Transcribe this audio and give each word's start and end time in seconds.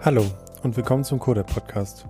Hallo 0.00 0.24
und 0.62 0.76
willkommen 0.76 1.02
zum 1.02 1.18
Coder 1.18 1.42
Podcast. 1.42 2.06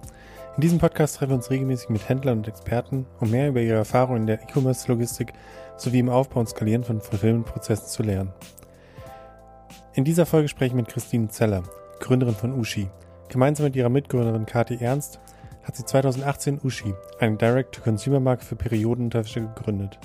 In 0.57 0.61
diesem 0.61 0.79
Podcast 0.79 1.17
treffen 1.17 1.31
wir 1.31 1.37
uns 1.37 1.49
regelmäßig 1.49 1.89
mit 1.89 2.07
Händlern 2.07 2.37
und 2.37 2.47
Experten, 2.47 3.07
um 3.19 3.31
mehr 3.31 3.49
über 3.49 3.63
ihre 3.63 3.79
Erfahrungen 3.79 4.21
in 4.21 4.27
der 4.27 4.43
E-Commerce-Logistik 4.43 5.33
sowie 5.79 6.01
im 6.01 6.11
Aufbau 6.11 6.41
und 6.41 6.51
Skalieren 6.51 6.85
von 6.85 7.01
Fulfillment-Prozessen 7.01 7.87
zu 7.87 8.03
lernen. 8.03 8.35
In 9.95 10.05
dieser 10.05 10.27
Folge 10.27 10.49
spreche 10.49 10.73
ich 10.73 10.75
mit 10.75 10.89
Christine 10.89 11.29
Zeller, 11.29 11.63
Gründerin 11.99 12.35
von 12.35 12.53
Ushi. 12.53 12.91
Gemeinsam 13.31 13.65
mit 13.65 13.75
ihrer 13.75 13.89
Mitgründerin 13.89 14.45
Kati 14.45 14.77
Ernst 14.79 15.19
hat 15.63 15.75
sie 15.75 15.87
2018 15.87 16.61
Ushi, 16.63 16.93
eine 17.19 17.39
Direct-to-Consumer-Marke 17.39 18.45
für 18.45 18.57
Periodenunterwäsche, 18.57 19.41
gegründet. 19.41 19.99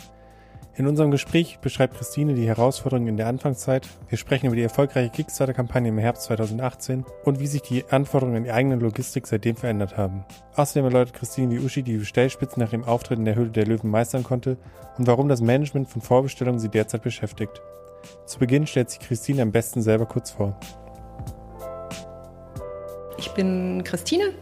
In 0.75 0.87
unserem 0.87 1.11
Gespräch 1.11 1.59
beschreibt 1.59 1.97
Christine 1.97 2.33
die 2.33 2.47
Herausforderungen 2.47 3.07
in 3.07 3.17
der 3.17 3.27
Anfangszeit. 3.27 3.87
Wir 4.09 4.17
sprechen 4.17 4.47
über 4.47 4.55
die 4.55 4.63
erfolgreiche 4.63 5.11
Kickstarter-Kampagne 5.11 5.89
im 5.89 5.99
Herbst 5.99 6.23
2018 6.23 7.05
und 7.25 7.39
wie 7.39 7.45
sich 7.45 7.61
die 7.61 7.85
Anforderungen 7.91 8.37
an 8.37 8.43
die 8.45 8.51
eigene 8.51 8.77
Logistik 8.77 9.27
seitdem 9.27 9.55
verändert 9.55 9.97
haben. 9.97 10.25
Außerdem 10.55 10.85
erläutert 10.85 11.13
Christine, 11.13 11.51
wie 11.51 11.63
Uschi 11.63 11.83
die 11.83 11.97
Bestellspitzen 11.97 12.59
nach 12.59 12.73
ihrem 12.73 12.85
Auftritt 12.85 13.19
in 13.19 13.25
der 13.25 13.35
Höhle 13.35 13.51
der 13.51 13.67
Löwen 13.67 13.91
meistern 13.91 14.23
konnte 14.23 14.57
und 14.97 15.05
warum 15.05 15.29
das 15.29 15.41
Management 15.41 15.89
von 15.89 16.01
Vorbestellungen 16.01 16.57
sie 16.57 16.69
derzeit 16.69 17.03
beschäftigt. 17.03 17.61
Zu 18.25 18.39
Beginn 18.39 18.65
stellt 18.65 18.89
sich 18.89 18.99
Christine 18.99 19.43
am 19.43 19.51
besten 19.51 19.83
selber 19.83 20.07
kurz 20.07 20.31
vor. 20.31 20.59
Ich 23.17 23.29
bin 23.29 23.83
Christine, 23.83 24.33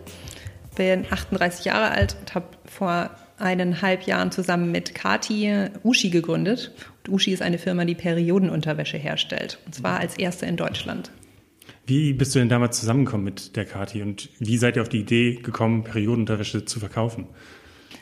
bin 0.77 1.05
38 1.10 1.66
Jahre 1.66 1.91
alt 1.91 2.16
und 2.22 2.36
habe 2.36 2.46
vor 2.63 3.10
eineinhalb 3.41 4.04
Jahren 4.04 4.31
zusammen 4.31 4.72
mit 4.72 4.95
Kati 4.95 5.70
Uschi 5.84 6.09
gegründet. 6.09 6.72
Und 6.99 7.13
Uschi 7.13 7.32
ist 7.32 7.41
eine 7.41 7.58
Firma, 7.58 7.86
die 7.86 7.95
Periodenunterwäsche 7.95 8.98
herstellt. 8.98 9.59
Und 9.66 9.76
zwar 9.76 9.99
als 9.99 10.18
erste 10.18 10.45
in 10.45 10.57
Deutschland. 10.57 11.12
Wie 11.85 12.13
bist 12.13 12.35
du 12.35 12.40
denn 12.40 12.49
damals 12.49 12.79
zusammengekommen 12.79 13.26
mit 13.26 13.55
der 13.55 13.66
Kati 13.66 14.01
und 14.01 14.29
wie 14.40 14.57
seid 14.57 14.76
ihr 14.76 14.82
auf 14.82 14.90
die 14.90 14.99
Idee 14.99 15.35
gekommen, 15.35 15.84
Periodenunterwäsche 15.84 16.66
zu 16.66 16.79
verkaufen? 16.79 17.27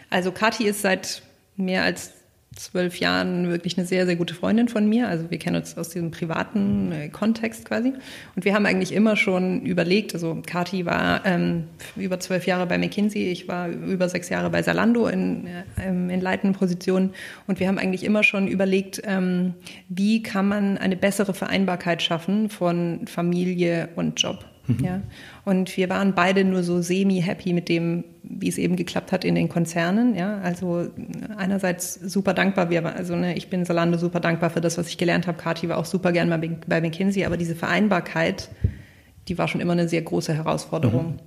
Also 0.10 0.32
Kati 0.32 0.66
ist 0.66 0.82
seit 0.82 1.24
mehr 1.56 1.84
als 1.84 2.14
zwölf 2.60 3.00
Jahren 3.00 3.50
wirklich 3.50 3.78
eine 3.78 3.88
sehr, 3.88 4.06
sehr 4.06 4.18
gute 4.18 4.34
Freundin 4.34 4.68
von 4.68 4.88
mir. 4.88 5.08
Also 5.08 5.32
wir 5.32 5.40
kennen 5.40 5.56
uns 5.56 5.78
aus 5.78 5.90
diesem 5.90 6.12
privaten 6.12 6.92
äh, 6.92 7.10
Kontext 7.10 7.66
quasi. 7.66 7.94
Und 8.36 8.46
wir 8.46 8.54
haben 8.54 8.66
eigentlich 8.66 8.92
immer 8.92 9.16
schon 9.16 9.62
überlegt, 9.62 10.14
also 10.14 10.42
Kati 10.46 10.86
war 10.86 11.26
ähm, 11.26 11.64
über 11.96 12.20
zwölf 12.20 12.46
Jahre 12.46 12.68
bei 12.68 12.78
McKinsey, 12.78 13.32
ich 13.32 13.48
war 13.48 13.70
über 13.70 14.10
sechs 14.10 14.30
Jahre 14.30 14.50
bei 14.50 14.62
Salando 14.62 15.08
in, 15.08 15.48
äh, 15.48 15.88
in 15.88 16.22
leitenden 16.22 16.58
Positionen. 16.58 17.12
Und 17.48 17.60
wir 17.60 17.68
haben 17.68 17.78
eigentlich 17.78 18.04
immer 18.04 18.24
schon 18.24 18.48
überlegt, 18.48 19.02
ähm, 19.06 19.54
wie 19.88 20.22
kann 20.22 20.48
man 20.48 20.78
eine 20.78 20.98
bessere 20.98 21.34
Vereinbarkeit 21.34 22.02
schaffen 22.02 22.50
von 22.50 23.08
Familie 23.08 23.90
und 23.96 24.22
Job. 24.22 24.46
Mhm. 24.68 24.86
Ja. 24.86 25.02
Und 25.50 25.76
wir 25.78 25.90
waren 25.90 26.14
beide 26.14 26.44
nur 26.44 26.62
so 26.62 26.80
semi-happy 26.80 27.54
mit 27.54 27.70
dem, 27.70 28.04
wie 28.22 28.48
es 28.48 28.60
eben 28.60 28.76
geklappt 28.76 29.12
hat 29.12 29.26
in 29.26 29.34
den 29.34 29.50
Konzernen. 29.50 30.14
Ja. 30.14 30.38
Also 30.42 30.88
einerseits 31.38 31.96
super 31.96 32.36
dankbar, 32.36 32.70
wir, 32.70 32.86
also 32.86 33.16
ne, 33.16 33.36
ich 33.36 33.50
bin 33.50 33.66
Salando 33.66 33.98
super 33.98 34.20
dankbar 34.20 34.52
für 34.52 34.62
das, 34.62 34.78
was 34.78 34.88
ich 34.90 35.00
gelernt 35.00 35.26
habe. 35.26 35.40
Kati 35.40 35.68
war 35.68 35.78
auch 35.80 35.86
super 35.86 36.12
gern 36.12 36.30
bei, 36.68 36.82
McKinsey, 36.82 37.26
aber 37.26 37.36
diese 37.36 37.56
Vereinbarkeit, 37.56 38.50
die 39.28 39.40
war 39.40 39.48
schon 39.48 39.60
immer 39.60 39.74
eine 39.74 39.90
sehr 39.90 40.04
große 40.04 40.36
Herausforderung. 40.36 41.14
Mhm. 41.14 41.20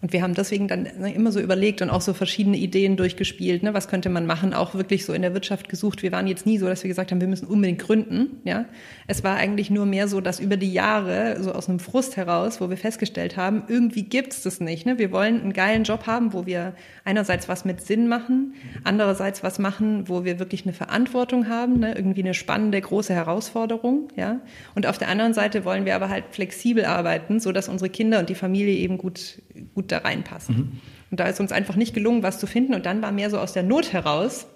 Und 0.00 0.12
wir 0.12 0.22
haben 0.22 0.34
deswegen 0.34 0.68
dann 0.68 0.82
ne, 0.98 1.14
immer 1.14 1.32
so 1.32 1.40
überlegt 1.40 1.80
und 1.80 1.90
auch 1.90 2.00
so 2.00 2.12
verschiedene 2.12 2.56
Ideen 2.56 2.96
durchgespielt. 2.96 3.62
Ne? 3.62 3.74
Was 3.74 3.88
könnte 3.88 4.10
man 4.10 4.26
machen? 4.26 4.52
Auch 4.52 4.74
wirklich 4.74 5.04
so 5.04 5.12
in 5.12 5.22
der 5.22 5.32
Wirtschaft 5.32 5.68
gesucht. 5.68 6.02
Wir 6.02 6.12
waren 6.12 6.26
jetzt 6.26 6.44
nie 6.44 6.58
so, 6.58 6.66
dass 6.66 6.82
wir 6.82 6.88
gesagt 6.88 7.10
haben, 7.10 7.20
wir 7.20 7.28
müssen 7.28 7.46
unbedingt 7.46 7.80
gründen. 7.80 8.40
Ja, 8.44 8.66
es 9.06 9.24
war 9.24 9.36
eigentlich 9.36 9.70
nur 9.70 9.86
mehr 9.86 10.08
so, 10.08 10.20
dass 10.20 10.40
über 10.40 10.56
die 10.56 10.72
Jahre 10.72 11.42
so 11.42 11.52
aus 11.52 11.68
einem 11.68 11.78
Frust 11.78 12.16
heraus, 12.16 12.60
wo 12.60 12.68
wir 12.68 12.76
festgestellt 12.76 13.36
haben, 13.36 13.62
irgendwie 13.68 14.02
gibt's 14.02 14.42
das 14.42 14.60
nicht. 14.60 14.84
Ne? 14.84 14.98
Wir 14.98 15.10
wollen 15.10 15.40
einen 15.40 15.52
geilen 15.52 15.84
Job 15.84 16.06
haben, 16.06 16.32
wo 16.32 16.44
wir 16.46 16.74
einerseits 17.04 17.48
was 17.48 17.64
mit 17.64 17.80
Sinn 17.80 18.08
machen, 18.08 18.54
andererseits 18.82 19.42
was 19.42 19.58
machen, 19.58 20.08
wo 20.08 20.24
wir 20.24 20.38
wirklich 20.38 20.64
eine 20.64 20.72
Verantwortung 20.72 21.48
haben, 21.48 21.78
ne? 21.78 21.94
irgendwie 21.94 22.22
eine 22.22 22.34
spannende 22.34 22.80
große 22.80 23.14
Herausforderung. 23.14 24.08
Ja, 24.16 24.40
und 24.74 24.86
auf 24.86 24.98
der 24.98 25.08
anderen 25.08 25.34
Seite 25.34 25.64
wollen 25.64 25.84
wir 25.84 25.94
aber 25.94 26.08
halt 26.08 26.24
flexibel 26.30 26.84
arbeiten, 26.84 27.40
so 27.40 27.52
dass 27.52 27.68
unsere 27.68 27.88
Kinder 27.88 28.18
und 28.18 28.28
die 28.28 28.34
Familie 28.34 28.74
eben 28.74 28.98
gut 28.98 29.40
gut 29.74 29.93
da 29.94 29.98
reinpassen. 29.98 30.56
Mhm. 30.56 30.80
Und 31.10 31.20
da 31.20 31.26
ist 31.26 31.40
uns 31.40 31.52
einfach 31.52 31.76
nicht 31.76 31.94
gelungen, 31.94 32.22
was 32.22 32.38
zu 32.38 32.46
finden. 32.46 32.74
Und 32.74 32.86
dann 32.86 33.00
war 33.00 33.12
mehr 33.12 33.30
so 33.30 33.38
aus 33.38 33.52
der 33.52 33.62
Not 33.62 33.92
heraus, 33.92 34.46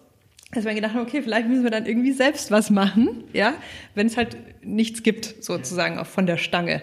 dass 0.52 0.64
wir 0.64 0.74
gedacht 0.74 0.94
haben, 0.94 1.02
okay, 1.02 1.22
vielleicht 1.22 1.46
müssen 1.46 1.62
wir 1.62 1.70
dann 1.70 1.86
irgendwie 1.86 2.12
selbst 2.12 2.50
was 2.50 2.70
machen, 2.70 3.24
ja, 3.32 3.54
wenn 3.94 4.06
es 4.06 4.16
halt 4.16 4.36
nichts 4.62 5.02
gibt, 5.02 5.44
sozusagen 5.44 5.98
auch 5.98 6.06
von 6.06 6.26
der 6.26 6.38
Stange. 6.38 6.82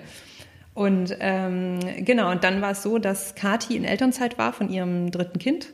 Und 0.76 1.16
ähm, 1.20 1.80
genau, 2.00 2.32
und 2.32 2.44
dann 2.44 2.62
war 2.62 2.72
es 2.72 2.84
so, 2.84 3.00
dass 3.00 3.34
Kati 3.34 3.76
in 3.76 3.86
Elternzeit 3.86 4.38
war 4.38 4.54
von 4.54 4.70
ihrem 4.70 5.10
dritten 5.10 5.40
Kind 5.40 5.68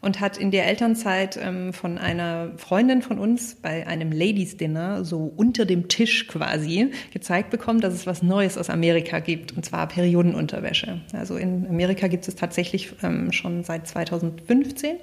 und 0.00 0.20
hat 0.20 0.38
in 0.38 0.50
der 0.50 0.66
Elternzeit 0.66 1.38
ähm, 1.42 1.72
von 1.72 1.98
einer 1.98 2.52
Freundin 2.56 3.02
von 3.02 3.18
uns 3.18 3.56
bei 3.56 3.86
einem 3.86 4.12
Ladies 4.12 4.56
Dinner 4.56 5.04
so 5.04 5.32
unter 5.36 5.66
dem 5.66 5.88
Tisch 5.88 6.26
quasi 6.26 6.90
gezeigt 7.12 7.50
bekommen, 7.50 7.80
dass 7.80 7.94
es 7.94 8.06
was 8.06 8.22
Neues 8.22 8.56
aus 8.56 8.70
Amerika 8.70 9.18
gibt, 9.18 9.56
und 9.56 9.64
zwar 9.64 9.86
Periodenunterwäsche. 9.88 11.00
Also 11.12 11.36
in 11.36 11.66
Amerika 11.68 12.08
gibt 12.08 12.26
es 12.26 12.34
tatsächlich 12.34 12.92
ähm, 13.02 13.32
schon 13.32 13.64
seit 13.64 13.86
2015. 13.86 14.96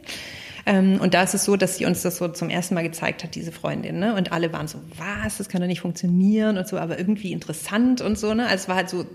Ähm, 0.66 1.00
und 1.00 1.14
da 1.14 1.24
ist 1.24 1.34
es 1.34 1.46
so, 1.46 1.56
dass 1.56 1.78
sie 1.78 1.86
uns 1.86 2.02
das 2.02 2.18
so 2.18 2.28
zum 2.28 2.50
ersten 2.50 2.76
Mal 2.76 2.84
gezeigt 2.84 3.24
hat, 3.24 3.36
diese 3.36 3.54
Freundin. 3.54 4.00
Ne? 4.00 4.16
Und 4.16 4.34
alle 4.34 4.52
waren 4.52 4.68
so, 4.68 4.80
was, 4.98 5.38
das 5.38 5.48
kann 5.48 5.62
doch 5.62 5.68
nicht 5.68 5.80
funktionieren 5.80 6.58
und 6.58 6.68
so, 6.68 6.78
aber 6.78 7.00
irgendwie 7.00 7.32
interessant 7.32 8.02
und 8.02 8.18
so. 8.20 8.34
Ne? 8.34 8.44
Also 8.44 8.64
es 8.64 8.68
war 8.68 8.76
halt 8.76 8.90
so 8.90 9.06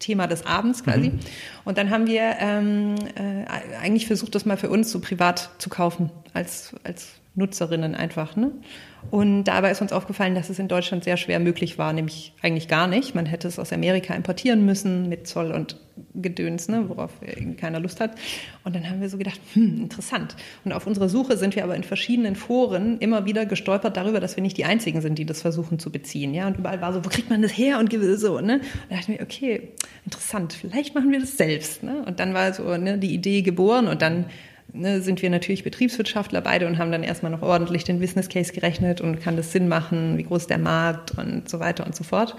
Thema 0.00 0.26
des 0.26 0.44
Abends 0.44 0.82
quasi. 0.82 1.10
Mhm. 1.10 1.20
Und 1.64 1.78
dann 1.78 1.90
haben 1.90 2.08
wir 2.08 2.36
ähm, 2.40 2.96
äh, 3.14 3.44
eigentlich 3.80 4.06
versucht, 4.08 4.34
das 4.34 4.44
mal 4.44 4.56
für 4.56 4.68
uns 4.68 4.90
so 4.90 5.00
privat 5.00 5.50
zu 5.58 5.70
kaufen, 5.70 6.10
als, 6.34 6.74
als 6.82 7.12
Nutzerinnen 7.36 7.94
einfach. 7.94 8.34
Ne? 8.34 8.50
Und 9.10 9.44
dabei 9.44 9.70
ist 9.70 9.80
uns 9.80 9.92
aufgefallen, 9.92 10.34
dass 10.34 10.50
es 10.50 10.58
in 10.58 10.68
Deutschland 10.68 11.04
sehr 11.04 11.16
schwer 11.16 11.40
möglich 11.40 11.78
war, 11.78 11.92
nämlich 11.92 12.32
eigentlich 12.42 12.68
gar 12.68 12.86
nicht. 12.86 13.14
Man 13.14 13.26
hätte 13.26 13.48
es 13.48 13.58
aus 13.58 13.72
Amerika 13.72 14.14
importieren 14.14 14.64
müssen 14.64 15.08
mit 15.08 15.26
Zoll 15.26 15.50
und 15.52 15.76
Gedöns, 16.14 16.68
ne, 16.68 16.88
worauf 16.88 17.10
keiner 17.58 17.80
Lust 17.80 18.00
hat. 18.00 18.12
Und 18.64 18.74
dann 18.74 18.88
haben 18.88 19.00
wir 19.00 19.08
so 19.08 19.18
gedacht, 19.18 19.40
hm, 19.54 19.82
interessant. 19.82 20.36
Und 20.64 20.72
auf 20.72 20.86
unserer 20.86 21.08
Suche 21.08 21.36
sind 21.36 21.56
wir 21.56 21.64
aber 21.64 21.76
in 21.76 21.82
verschiedenen 21.82 22.36
Foren 22.36 22.98
immer 22.98 23.26
wieder 23.26 23.46
gestolpert 23.46 23.96
darüber, 23.96 24.20
dass 24.20 24.36
wir 24.36 24.42
nicht 24.42 24.56
die 24.56 24.64
Einzigen 24.64 25.00
sind, 25.00 25.18
die 25.18 25.26
das 25.26 25.42
versuchen 25.42 25.78
zu 25.78 25.90
beziehen. 25.90 26.32
Ja, 26.32 26.46
und 26.46 26.58
überall 26.58 26.80
war 26.80 26.92
so, 26.92 27.04
wo 27.04 27.08
kriegt 27.08 27.30
man 27.30 27.42
das 27.42 27.56
her 27.56 27.78
und 27.78 27.92
so. 28.16 28.40
Ne? 28.40 28.54
Und 28.54 28.62
da 28.88 28.96
dachten 28.96 29.12
wir, 29.12 29.22
okay, 29.22 29.70
interessant, 30.04 30.52
vielleicht 30.52 30.94
machen 30.94 31.10
wir 31.10 31.20
das 31.20 31.36
selbst. 31.36 31.82
Ne? 31.82 32.04
Und 32.06 32.20
dann 32.20 32.34
war 32.34 32.52
so 32.52 32.76
ne, 32.76 32.98
die 32.98 33.12
Idee 33.14 33.42
geboren 33.42 33.88
und 33.88 34.02
dann 34.02 34.26
ne, 34.72 35.00
sind 35.00 35.22
wir 35.22 35.30
natürlich 35.30 35.64
Betriebswirtschaftler 35.64 36.40
beide 36.40 36.66
und 36.66 36.78
haben 36.78 36.92
dann 36.92 37.02
erstmal 37.02 37.32
noch 37.32 37.42
ordentlich 37.42 37.84
den 37.84 38.00
Business 38.00 38.28
Case 38.28 38.52
gerechnet 38.52 39.00
und 39.00 39.20
kann 39.20 39.36
das 39.36 39.52
Sinn 39.52 39.68
machen, 39.68 40.18
wie 40.18 40.24
groß 40.24 40.46
der 40.46 40.58
Markt 40.58 41.12
und 41.18 41.48
so 41.48 41.60
weiter 41.60 41.86
und 41.86 41.94
so 41.94 42.04
fort. 42.04 42.36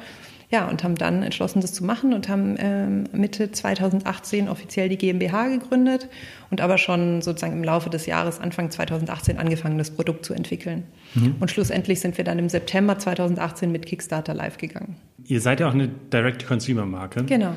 Ja, 0.51 0.67
und 0.67 0.83
haben 0.83 0.95
dann 0.95 1.23
entschlossen, 1.23 1.61
das 1.61 1.71
zu 1.71 1.85
machen 1.85 2.13
und 2.13 2.27
haben 2.27 2.57
ähm, 2.59 3.05
Mitte 3.13 3.53
2018 3.53 4.49
offiziell 4.49 4.89
die 4.89 4.97
GmbH 4.97 5.47
gegründet 5.47 6.09
und 6.49 6.59
aber 6.59 6.77
schon 6.77 7.21
sozusagen 7.21 7.53
im 7.53 7.63
Laufe 7.63 7.89
des 7.89 8.05
Jahres, 8.05 8.41
Anfang 8.41 8.69
2018, 8.69 9.37
angefangen, 9.37 9.77
das 9.77 9.91
Produkt 9.91 10.25
zu 10.25 10.33
entwickeln. 10.33 10.83
Mhm. 11.15 11.35
Und 11.39 11.49
schlussendlich 11.49 12.01
sind 12.01 12.17
wir 12.17 12.25
dann 12.25 12.37
im 12.37 12.49
September 12.49 12.99
2018 12.99 13.71
mit 13.71 13.85
Kickstarter 13.85 14.33
live 14.33 14.57
gegangen. 14.57 14.97
Ihr 15.23 15.39
seid 15.39 15.61
ja 15.61 15.69
auch 15.69 15.73
eine 15.73 15.87
Direct-to-Consumer-Marke. 15.87 17.23
Genau. 17.23 17.53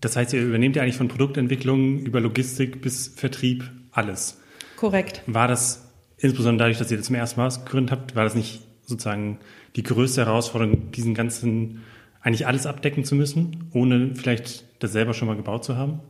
Das 0.00 0.16
heißt, 0.16 0.32
ihr 0.32 0.42
übernehmt 0.42 0.74
ja 0.74 0.82
eigentlich 0.82 0.96
von 0.96 1.06
Produktentwicklung 1.06 2.00
über 2.00 2.20
Logistik 2.20 2.82
bis 2.82 3.06
Vertrieb 3.06 3.70
alles. 3.96 4.40
Korrekt. 4.76 5.22
War 5.26 5.48
das 5.48 5.88
insbesondere 6.18 6.66
dadurch, 6.68 6.78
dass 6.78 6.90
ihr 6.90 6.96
das 6.96 7.06
zum 7.06 7.16
ersten 7.16 7.40
Mal 7.40 7.50
gegründet 7.50 7.92
habt, 7.92 8.16
war 8.16 8.24
das 8.24 8.34
nicht 8.34 8.62
sozusagen 8.84 9.38
die 9.74 9.82
größte 9.82 10.24
Herausforderung, 10.24 10.90
diesen 10.92 11.14
ganzen, 11.14 11.82
eigentlich 12.20 12.46
alles 12.46 12.66
abdecken 12.66 13.04
zu 13.04 13.14
müssen, 13.14 13.70
ohne 13.72 14.14
vielleicht 14.14 14.64
das 14.82 14.92
selber 14.92 15.14
schon 15.14 15.28
mal 15.28 15.36
gebaut 15.36 15.64
zu 15.64 15.76
haben? 15.76 16.00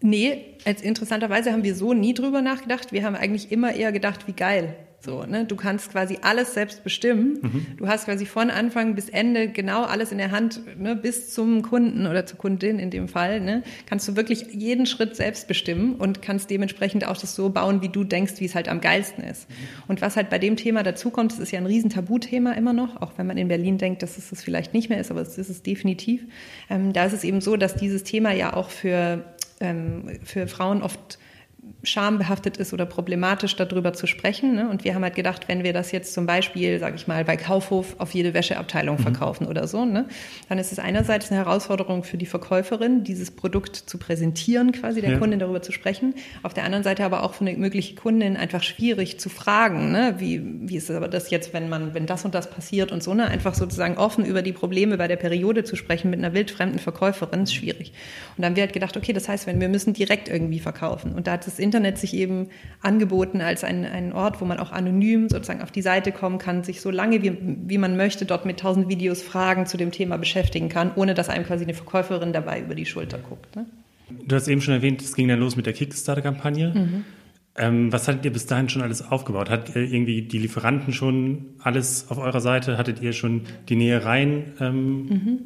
Nee, 0.00 0.56
als 0.64 0.82
interessanterweise 0.82 1.52
haben 1.52 1.64
wir 1.64 1.74
so 1.74 1.94
nie 1.94 2.14
drüber 2.14 2.42
nachgedacht. 2.42 2.92
Wir 2.92 3.04
haben 3.04 3.16
eigentlich 3.16 3.50
immer 3.50 3.74
eher 3.74 3.92
gedacht, 3.92 4.26
wie 4.28 4.32
geil. 4.32 4.76
So, 5.00 5.24
ne? 5.24 5.44
Du 5.44 5.56
kannst 5.56 5.92
quasi 5.92 6.18
alles 6.22 6.54
selbst 6.54 6.82
bestimmen. 6.82 7.38
Mhm. 7.40 7.66
Du 7.76 7.86
hast 7.86 8.06
quasi 8.06 8.26
von 8.26 8.50
Anfang 8.50 8.94
bis 8.94 9.08
Ende 9.08 9.48
genau 9.48 9.84
alles 9.84 10.10
in 10.10 10.18
der 10.18 10.30
Hand, 10.30 10.60
ne? 10.78 10.96
bis 10.96 11.32
zum 11.32 11.62
Kunden 11.62 12.06
oder 12.06 12.26
zur 12.26 12.38
Kundin 12.38 12.78
in 12.78 12.90
dem 12.90 13.08
Fall. 13.08 13.40
Ne? 13.40 13.62
Kannst 13.86 14.08
du 14.08 14.16
wirklich 14.16 14.46
jeden 14.52 14.86
Schritt 14.86 15.14
selbst 15.14 15.48
bestimmen 15.48 15.94
und 15.94 16.22
kannst 16.22 16.50
dementsprechend 16.50 17.06
auch 17.06 17.16
das 17.16 17.34
so 17.34 17.50
bauen, 17.50 17.82
wie 17.82 17.88
du 17.88 18.04
denkst, 18.04 18.34
wie 18.38 18.46
es 18.46 18.54
halt 18.54 18.68
am 18.68 18.80
geilsten 18.80 19.22
ist. 19.22 19.48
Mhm. 19.48 19.54
Und 19.88 20.00
was 20.00 20.16
halt 20.16 20.30
bei 20.30 20.38
dem 20.38 20.56
Thema 20.56 20.82
dazukommt, 20.82 21.32
das 21.32 21.38
ist 21.38 21.52
ja 21.52 21.60
ein 21.60 21.66
riesen 21.66 21.90
Tabuthema 21.90 22.52
immer 22.52 22.72
noch, 22.72 23.00
auch 23.00 23.12
wenn 23.16 23.26
man 23.26 23.36
in 23.36 23.48
Berlin 23.48 23.78
denkt, 23.78 24.02
dass 24.02 24.18
es 24.18 24.30
das 24.30 24.42
vielleicht 24.42 24.74
nicht 24.74 24.88
mehr 24.88 24.98
ist, 24.98 25.10
aber 25.10 25.20
es 25.20 25.38
ist 25.38 25.50
es 25.50 25.62
definitiv. 25.62 26.22
Ähm, 26.68 26.92
da 26.92 27.04
ist 27.04 27.12
es 27.12 27.22
eben 27.22 27.40
so, 27.40 27.56
dass 27.56 27.76
dieses 27.76 28.02
Thema 28.02 28.32
ja 28.32 28.54
auch 28.54 28.70
für, 28.70 29.24
ähm, 29.60 30.18
für 30.24 30.48
Frauen 30.48 30.82
oft 30.82 31.18
schambehaftet 31.88 32.56
ist 32.56 32.72
oder 32.72 32.86
problematisch, 32.86 33.56
darüber 33.56 33.92
zu 33.92 34.06
sprechen. 34.06 34.54
Ne? 34.54 34.68
Und 34.68 34.84
wir 34.84 34.94
haben 34.94 35.02
halt 35.02 35.14
gedacht, 35.14 35.48
wenn 35.48 35.64
wir 35.64 35.72
das 35.72 35.92
jetzt 35.92 36.12
zum 36.12 36.26
Beispiel, 36.26 36.78
sage 36.78 36.96
ich 36.96 37.06
mal, 37.06 37.24
bei 37.24 37.36
Kaufhof 37.36 37.96
auf 37.98 38.12
jede 38.12 38.34
Wäscheabteilung 38.34 38.96
mhm. 38.98 39.02
verkaufen 39.02 39.46
oder 39.46 39.66
so, 39.66 39.84
ne? 39.84 40.06
dann 40.48 40.58
ist 40.58 40.72
es 40.72 40.78
einerseits 40.78 41.30
eine 41.30 41.40
Herausforderung 41.40 42.04
für 42.04 42.16
die 42.16 42.26
Verkäuferin, 42.26 43.04
dieses 43.04 43.30
Produkt 43.30 43.76
zu 43.76 43.98
präsentieren, 43.98 44.72
quasi 44.72 45.00
der 45.00 45.12
ja. 45.12 45.18
Kundin 45.18 45.38
darüber 45.38 45.62
zu 45.62 45.72
sprechen. 45.72 46.14
Auf 46.42 46.54
der 46.54 46.64
anderen 46.64 46.84
Seite 46.84 47.04
aber 47.04 47.22
auch 47.22 47.34
für 47.34 47.46
eine 47.46 47.56
mögliche 47.56 47.94
Kundin 47.94 48.36
einfach 48.36 48.62
schwierig 48.62 49.18
zu 49.18 49.28
fragen, 49.28 49.92
ne? 49.92 50.16
wie, 50.18 50.42
wie 50.68 50.76
ist 50.76 50.90
aber 50.90 51.08
das 51.08 51.30
jetzt, 51.30 51.52
wenn 51.52 51.68
man, 51.68 51.94
wenn 51.94 52.06
das 52.06 52.24
und 52.24 52.34
das 52.34 52.50
passiert 52.50 52.92
und 52.92 53.02
so, 53.02 53.14
ne? 53.14 53.28
einfach 53.28 53.54
sozusagen 53.54 53.96
offen 53.96 54.24
über 54.24 54.42
die 54.42 54.52
Probleme 54.52 54.98
bei 54.98 55.08
der 55.08 55.16
Periode 55.16 55.64
zu 55.64 55.76
sprechen 55.76 56.10
mit 56.10 56.18
einer 56.18 56.34
wildfremden 56.34 56.78
Verkäuferin 56.78 57.44
ist 57.44 57.54
schwierig. 57.54 57.92
Und 58.36 58.42
dann 58.42 58.50
haben 58.50 58.56
wir 58.56 58.64
halt 58.64 58.72
gedacht, 58.72 58.96
okay, 58.96 59.12
das 59.12 59.28
heißt, 59.28 59.46
wenn 59.46 59.60
wir 59.60 59.68
müssen 59.68 59.94
direkt 59.94 60.28
irgendwie 60.28 60.60
verkaufen. 60.60 61.12
Und 61.12 61.26
da 61.26 61.32
hat 61.32 61.46
das 61.46 61.58
Internet 61.58 61.75
sich 61.98 62.14
eben 62.14 62.48
angeboten 62.80 63.40
als 63.40 63.64
ein, 63.64 63.84
ein 63.84 64.12
Ort, 64.12 64.40
wo 64.40 64.44
man 64.44 64.58
auch 64.58 64.72
anonym 64.72 65.28
sozusagen 65.28 65.62
auf 65.62 65.70
die 65.70 65.82
Seite 65.82 66.12
kommen 66.12 66.38
kann, 66.38 66.64
sich 66.64 66.80
so 66.80 66.90
lange 66.90 67.22
wie, 67.22 67.36
wie 67.40 67.78
man 67.78 67.96
möchte 67.96 68.24
dort 68.24 68.46
mit 68.46 68.60
tausend 68.60 68.88
Videos 68.88 69.22
Fragen 69.22 69.66
zu 69.66 69.76
dem 69.76 69.92
Thema 69.92 70.16
beschäftigen 70.16 70.68
kann, 70.68 70.92
ohne 70.94 71.14
dass 71.14 71.28
einem 71.28 71.44
quasi 71.44 71.64
eine 71.64 71.74
Verkäuferin 71.74 72.32
dabei 72.32 72.60
über 72.60 72.74
die 72.74 72.86
Schulter 72.86 73.18
guckt. 73.18 73.56
Ne? 73.56 73.66
Du 74.26 74.36
hast 74.36 74.48
eben 74.48 74.60
schon 74.60 74.74
erwähnt, 74.74 75.02
es 75.02 75.14
ging 75.14 75.28
dann 75.28 75.40
los 75.40 75.56
mit 75.56 75.66
der 75.66 75.72
Kickstarter-Kampagne. 75.72 76.72
Mhm. 76.74 77.04
Ähm, 77.58 77.92
was 77.92 78.06
hattet 78.06 78.24
ihr 78.24 78.32
bis 78.32 78.46
dahin 78.46 78.68
schon 78.68 78.82
alles 78.82 79.02
aufgebaut? 79.10 79.48
Hat 79.48 79.74
irgendwie 79.74 80.22
die 80.22 80.38
Lieferanten 80.38 80.92
schon 80.92 81.46
alles 81.58 82.10
auf 82.10 82.18
eurer 82.18 82.40
Seite? 82.40 82.76
Hattet 82.76 83.00
ihr 83.00 83.12
schon 83.12 83.42
die 83.68 83.76
Nähereien? 83.76 84.52
Ähm? 84.60 85.06
Mhm. 85.06 85.38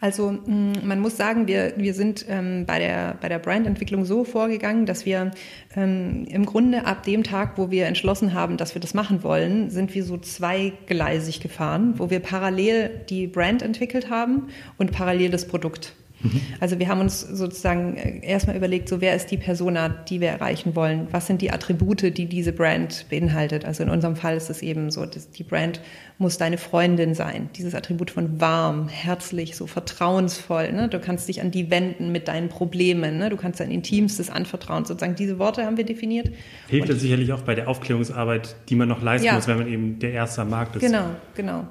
Also 0.00 0.32
mm, 0.32 0.72
man 0.84 1.00
muss 1.00 1.16
sagen, 1.16 1.46
wir, 1.46 1.74
wir 1.76 1.94
sind 1.94 2.26
ähm, 2.28 2.64
bei 2.66 2.78
der, 2.78 3.16
bei 3.20 3.28
der 3.28 3.38
Brandentwicklung 3.38 4.04
so 4.04 4.24
vorgegangen, 4.24 4.86
dass 4.86 5.06
wir 5.06 5.30
ähm, 5.74 6.26
im 6.28 6.46
Grunde 6.46 6.86
ab 6.86 7.02
dem 7.04 7.24
Tag, 7.24 7.56
wo 7.56 7.70
wir 7.70 7.86
entschlossen 7.86 8.34
haben, 8.34 8.56
dass 8.56 8.74
wir 8.74 8.80
das 8.80 8.94
machen 8.94 9.22
wollen, 9.22 9.70
sind 9.70 9.94
wir 9.94 10.04
so 10.04 10.18
zweigleisig 10.18 11.40
gefahren, 11.40 11.94
wo 11.96 12.10
wir 12.10 12.20
parallel 12.20 12.90
die 13.08 13.26
Brand 13.26 13.62
entwickelt 13.62 14.10
haben 14.10 14.48
und 14.78 14.92
parallel 14.92 15.30
das 15.30 15.46
Produkt. 15.46 15.94
Mhm. 16.32 16.40
Also 16.60 16.78
wir 16.78 16.88
haben 16.88 17.00
uns 17.00 17.20
sozusagen 17.20 17.96
äh, 17.96 18.26
erstmal 18.26 18.56
überlegt, 18.56 18.88
so 18.88 19.00
wer 19.00 19.14
ist 19.14 19.30
die 19.30 19.36
Persona, 19.36 19.88
die 19.88 20.20
wir 20.20 20.28
erreichen 20.28 20.76
wollen? 20.76 21.08
Was 21.10 21.26
sind 21.26 21.42
die 21.42 21.50
Attribute, 21.50 22.16
die 22.16 22.26
diese 22.26 22.52
Brand 22.52 23.06
beinhaltet? 23.10 23.64
Also 23.64 23.82
in 23.82 23.90
unserem 23.90 24.16
Fall 24.16 24.36
ist 24.36 24.50
es 24.50 24.62
eben 24.62 24.90
so, 24.90 25.06
dass 25.06 25.30
die 25.30 25.42
Brand 25.42 25.80
muss 26.18 26.38
deine 26.38 26.56
Freundin 26.56 27.14
sein. 27.14 27.50
Dieses 27.56 27.74
Attribut 27.74 28.10
von 28.10 28.40
warm, 28.40 28.88
herzlich, 28.88 29.54
so 29.54 29.66
vertrauensvoll. 29.66 30.72
Ne? 30.72 30.88
Du 30.88 30.98
kannst 30.98 31.28
dich 31.28 31.42
an 31.42 31.50
die 31.50 31.70
wenden 31.70 32.10
mit 32.10 32.28
deinen 32.28 32.48
Problemen. 32.48 33.18
Ne? 33.18 33.28
Du 33.28 33.36
kannst 33.36 33.60
dein 33.60 33.70
Intimstes 33.70 34.30
anvertrauen. 34.30 34.84
Sozusagen 34.84 35.14
diese 35.14 35.38
Worte 35.38 35.64
haben 35.64 35.76
wir 35.76 35.84
definiert. 35.84 36.30
Hilft 36.68 36.88
das 36.88 37.00
sicherlich 37.00 37.32
auch 37.32 37.42
bei 37.42 37.54
der 37.54 37.68
Aufklärungsarbeit, 37.68 38.56
die 38.68 38.76
man 38.76 38.88
noch 38.88 39.02
leisten 39.02 39.26
ja. 39.26 39.34
muss, 39.34 39.46
wenn 39.46 39.58
man 39.58 39.68
eben 39.68 39.98
der 39.98 40.12
Erste 40.12 40.42
am 40.42 40.50
Markt 40.50 40.76
ist. 40.76 40.82
Genau, 40.82 41.04
genau 41.34 41.66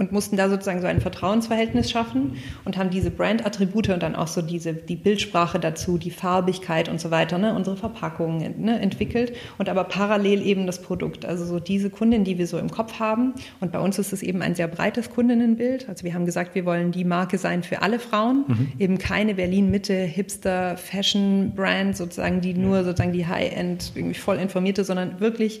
und 0.00 0.12
mussten 0.12 0.38
da 0.38 0.48
sozusagen 0.48 0.80
so 0.80 0.86
ein 0.86 1.02
Vertrauensverhältnis 1.02 1.90
schaffen 1.90 2.38
und 2.64 2.78
haben 2.78 2.88
diese 2.88 3.10
Brand-Attribute 3.10 3.90
und 3.90 4.02
dann 4.02 4.16
auch 4.16 4.28
so 4.28 4.40
diese, 4.40 4.72
die 4.72 4.96
Bildsprache 4.96 5.60
dazu, 5.60 5.98
die 5.98 6.10
Farbigkeit 6.10 6.88
und 6.88 6.98
so 6.98 7.10
weiter, 7.10 7.36
ne, 7.36 7.54
unsere 7.54 7.76
Verpackungen 7.76 8.64
ne, 8.64 8.80
entwickelt 8.80 9.36
und 9.58 9.68
aber 9.68 9.84
parallel 9.84 10.40
eben 10.40 10.66
das 10.66 10.80
Produkt. 10.80 11.26
Also 11.26 11.44
so 11.44 11.60
diese 11.60 11.90
Kundin, 11.90 12.24
die 12.24 12.38
wir 12.38 12.46
so 12.46 12.56
im 12.56 12.70
Kopf 12.70 12.98
haben. 12.98 13.34
Und 13.60 13.72
bei 13.72 13.78
uns 13.78 13.98
ist 13.98 14.14
es 14.14 14.22
eben 14.22 14.40
ein 14.40 14.54
sehr 14.54 14.68
breites 14.68 15.10
Kundinnenbild. 15.10 15.86
Also 15.86 16.04
wir 16.04 16.14
haben 16.14 16.24
gesagt, 16.24 16.54
wir 16.54 16.64
wollen 16.64 16.92
die 16.92 17.04
Marke 17.04 17.36
sein 17.36 17.62
für 17.62 17.82
alle 17.82 17.98
Frauen, 17.98 18.46
mhm. 18.48 18.72
eben 18.78 18.96
keine 18.96 19.34
Berlin-Mitte, 19.34 19.92
Hipster, 19.92 20.78
Fashion-Brand 20.78 21.94
sozusagen, 21.94 22.40
die 22.40 22.54
nur 22.54 22.84
sozusagen 22.84 23.12
die 23.12 23.26
High-End, 23.26 23.92
irgendwie 23.94 24.18
voll 24.18 24.38
informierte, 24.38 24.82
sondern 24.82 25.20
wirklich 25.20 25.60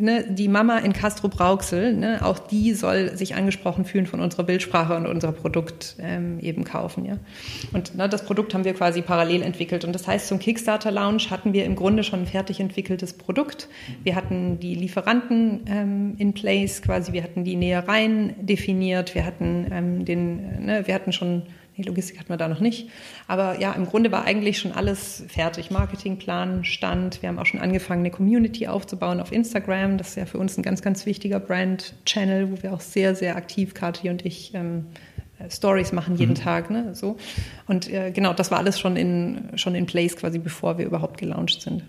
ne, 0.00 0.24
die 0.28 0.48
Mama 0.48 0.78
in 0.78 0.92
Castro 0.92 1.28
Brauxel, 1.28 1.94
ne, 1.94 2.24
auch 2.24 2.38
die 2.38 2.72
soll 2.72 3.16
sich 3.16 3.34
angesprochen 3.34 3.84
fühlen 3.84 4.06
von 4.06 4.20
unserer 4.20 4.44
Bildsprache 4.44 4.96
und 4.96 5.06
unser 5.06 5.32
Produkt 5.32 5.96
ähm, 6.00 6.38
eben 6.40 6.64
kaufen. 6.64 7.04
Ja. 7.04 7.18
Und 7.72 7.94
ne, 7.96 8.08
das 8.08 8.24
Produkt 8.24 8.54
haben 8.54 8.64
wir 8.64 8.74
quasi 8.74 9.02
parallel 9.02 9.42
entwickelt. 9.42 9.84
Und 9.84 9.94
das 9.94 10.06
heißt, 10.06 10.28
zum 10.28 10.38
Kickstarter 10.38 10.90
Launch 10.90 11.30
hatten 11.30 11.52
wir 11.52 11.64
im 11.64 11.76
Grunde 11.76 12.04
schon 12.04 12.20
ein 12.20 12.26
fertig 12.26 12.60
entwickeltes 12.60 13.12
Produkt. 13.12 13.68
Wir 14.02 14.16
hatten 14.16 14.58
die 14.60 14.74
Lieferanten 14.74 15.60
ähm, 15.66 16.14
in 16.18 16.32
place, 16.32 16.82
quasi, 16.82 17.12
wir 17.12 17.22
hatten 17.22 17.44
die 17.44 17.56
Nähereien 17.56 18.34
definiert, 18.44 19.14
wir 19.14 19.24
hatten 19.24 19.66
ähm, 19.70 20.04
den, 20.04 20.64
ne, 20.64 20.86
wir 20.86 20.94
hatten 20.94 21.12
schon 21.12 21.42
die 21.80 21.88
Logistik 21.88 22.18
hatten 22.18 22.28
wir 22.28 22.36
da 22.36 22.48
noch 22.48 22.60
nicht. 22.60 22.88
Aber 23.26 23.60
ja, 23.60 23.72
im 23.72 23.86
Grunde 23.86 24.12
war 24.12 24.24
eigentlich 24.24 24.58
schon 24.58 24.72
alles 24.72 25.24
fertig. 25.28 25.70
Marketingplan 25.70 26.64
stand. 26.64 27.22
Wir 27.22 27.28
haben 27.28 27.38
auch 27.38 27.46
schon 27.46 27.60
angefangen, 27.60 28.00
eine 28.00 28.10
Community 28.10 28.66
aufzubauen 28.66 29.20
auf 29.20 29.32
Instagram. 29.32 29.98
Das 29.98 30.10
ist 30.10 30.16
ja 30.16 30.26
für 30.26 30.38
uns 30.38 30.56
ein 30.56 30.62
ganz, 30.62 30.82
ganz 30.82 31.06
wichtiger 31.06 31.40
Brand-Channel, 31.40 32.50
wo 32.50 32.62
wir 32.62 32.72
auch 32.72 32.80
sehr, 32.80 33.14
sehr 33.14 33.36
aktiv, 33.36 33.74
Kathi 33.74 34.10
und 34.10 34.24
ich, 34.24 34.52
ähm, 34.54 34.86
Stories 35.48 35.92
machen 35.92 36.16
jeden 36.16 36.32
mhm. 36.32 36.36
Tag. 36.36 36.70
Ne? 36.70 36.94
So. 36.94 37.16
Und 37.66 37.90
äh, 37.90 38.10
genau, 38.10 38.32
das 38.34 38.50
war 38.50 38.58
alles 38.58 38.78
schon 38.78 38.96
in, 38.96 39.50
schon 39.54 39.74
in 39.74 39.86
place, 39.86 40.16
quasi 40.16 40.38
bevor 40.38 40.78
wir 40.78 40.84
überhaupt 40.84 41.18
gelauncht 41.18 41.62
sind. 41.62 41.82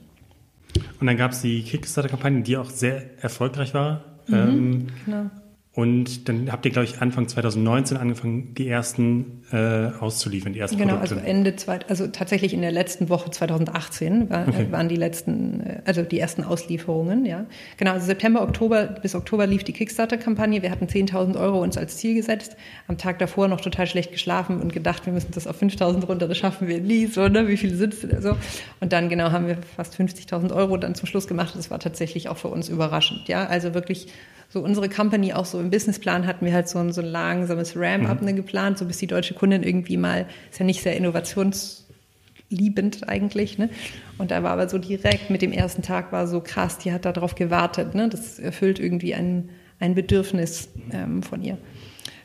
Und 0.99 1.07
dann 1.07 1.17
gab 1.17 1.31
es 1.31 1.41
die 1.41 1.63
Kickstarter-Kampagne, 1.63 2.43
die 2.43 2.57
auch 2.57 2.69
sehr 2.69 3.03
erfolgreich 3.21 3.73
war. 3.73 4.05
Mhm, 4.27 4.35
ähm, 4.35 4.87
genau. 5.05 5.29
Und 5.73 6.27
dann 6.27 6.51
habt 6.51 6.65
ihr, 6.65 6.71
glaube 6.71 6.83
ich, 6.83 7.01
Anfang 7.01 7.29
2019 7.29 7.95
angefangen, 7.95 8.53
die 8.55 8.67
ersten 8.67 9.41
äh, 9.53 9.89
auszuliefern, 10.01 10.51
die 10.51 10.59
ersten 10.59 10.77
genau, 10.77 10.95
Produkte. 10.95 11.15
also 11.15 11.25
Ende, 11.25 11.55
zwei, 11.55 11.79
also 11.87 12.07
tatsächlich 12.07 12.53
in 12.53 12.59
der 12.59 12.73
letzten 12.73 13.07
Woche 13.07 13.31
2018 13.31 14.29
war, 14.29 14.49
okay. 14.49 14.67
waren 14.69 14.89
die 14.89 14.97
letzten, 14.97 15.61
äh, 15.61 15.81
also 15.85 16.01
die 16.01 16.19
ersten 16.19 16.43
Auslieferungen, 16.43 17.23
ja. 17.25 17.45
Genau, 17.77 17.91
also 17.93 18.05
September, 18.05 18.41
Oktober, 18.41 18.83
bis 18.83 19.15
Oktober 19.15 19.47
lief 19.47 19.63
die 19.63 19.71
Kickstarter-Kampagne. 19.71 20.61
Wir 20.61 20.71
hatten 20.71 20.87
10.000 20.87 21.39
Euro 21.39 21.61
uns 21.61 21.77
als 21.77 21.95
Ziel 21.95 22.15
gesetzt. 22.15 22.57
Am 22.89 22.97
Tag 22.97 23.19
davor 23.19 23.47
noch 23.47 23.61
total 23.61 23.87
schlecht 23.87 24.11
geschlafen 24.11 24.59
und 24.59 24.73
gedacht, 24.73 25.05
wir 25.05 25.13
müssen 25.13 25.31
das 25.31 25.47
auf 25.47 25.61
5.000 25.61 26.05
runter, 26.05 26.27
das 26.27 26.37
schaffen 26.37 26.67
wir 26.67 26.81
nie, 26.81 27.05
so, 27.05 27.29
ne, 27.29 27.47
wie 27.47 27.55
viele 27.55 27.77
sind 27.77 27.93
es 27.93 28.23
so. 28.23 28.35
Und 28.81 28.91
dann, 28.91 29.07
genau, 29.07 29.31
haben 29.31 29.47
wir 29.47 29.57
fast 29.77 29.95
50.000 29.95 30.53
Euro 30.53 30.75
dann 30.75 30.95
zum 30.95 31.07
Schluss 31.07 31.27
gemacht. 31.29 31.53
Das 31.55 31.71
war 31.71 31.79
tatsächlich 31.79 32.27
auch 32.27 32.37
für 32.37 32.49
uns 32.49 32.67
überraschend, 32.67 33.29
ja. 33.29 33.45
Also 33.45 33.73
wirklich 33.73 34.09
so 34.51 34.59
unsere 34.59 34.89
Company 34.89 35.33
auch 35.33 35.45
so 35.45 35.60
im 35.61 35.69
Businessplan 35.69 36.27
hatten 36.27 36.45
wir 36.45 36.53
halt 36.53 36.67
so 36.67 36.79
ein, 36.79 36.91
so 36.91 37.01
ein 37.01 37.07
langsames 37.07 37.73
Ramp-up 37.75 38.21
mhm. 38.21 38.27
Ne, 38.27 38.33
geplant, 38.33 38.77
so 38.77 38.85
bis 38.85 38.97
die 38.97 39.07
deutsche 39.07 39.33
Kundin 39.33 39.63
irgendwie 39.63 39.97
mal, 39.97 40.27
ist 40.49 40.59
ja 40.59 40.65
nicht 40.65 40.81
sehr 40.81 40.95
innovationsliebend 40.97 43.07
eigentlich, 43.07 43.57
ne? 43.57 43.69
Und 44.17 44.31
da 44.31 44.43
war 44.43 44.51
aber 44.51 44.69
so 44.69 44.77
direkt 44.77 45.29
mit 45.29 45.41
dem 45.41 45.51
ersten 45.51 45.81
Tag 45.81 46.11
war 46.11 46.27
so 46.27 46.41
krass, 46.41 46.77
die 46.77 46.91
hat 46.91 47.05
darauf 47.05 47.35
gewartet, 47.35 47.95
ne? 47.95 48.09
Das 48.09 48.39
erfüllt 48.39 48.79
irgendwie 48.79 49.13
ein, 49.13 49.49
ein 49.79 49.95
Bedürfnis 49.95 50.69
ähm, 50.91 51.23
von 51.23 51.41
ihr. 51.41 51.57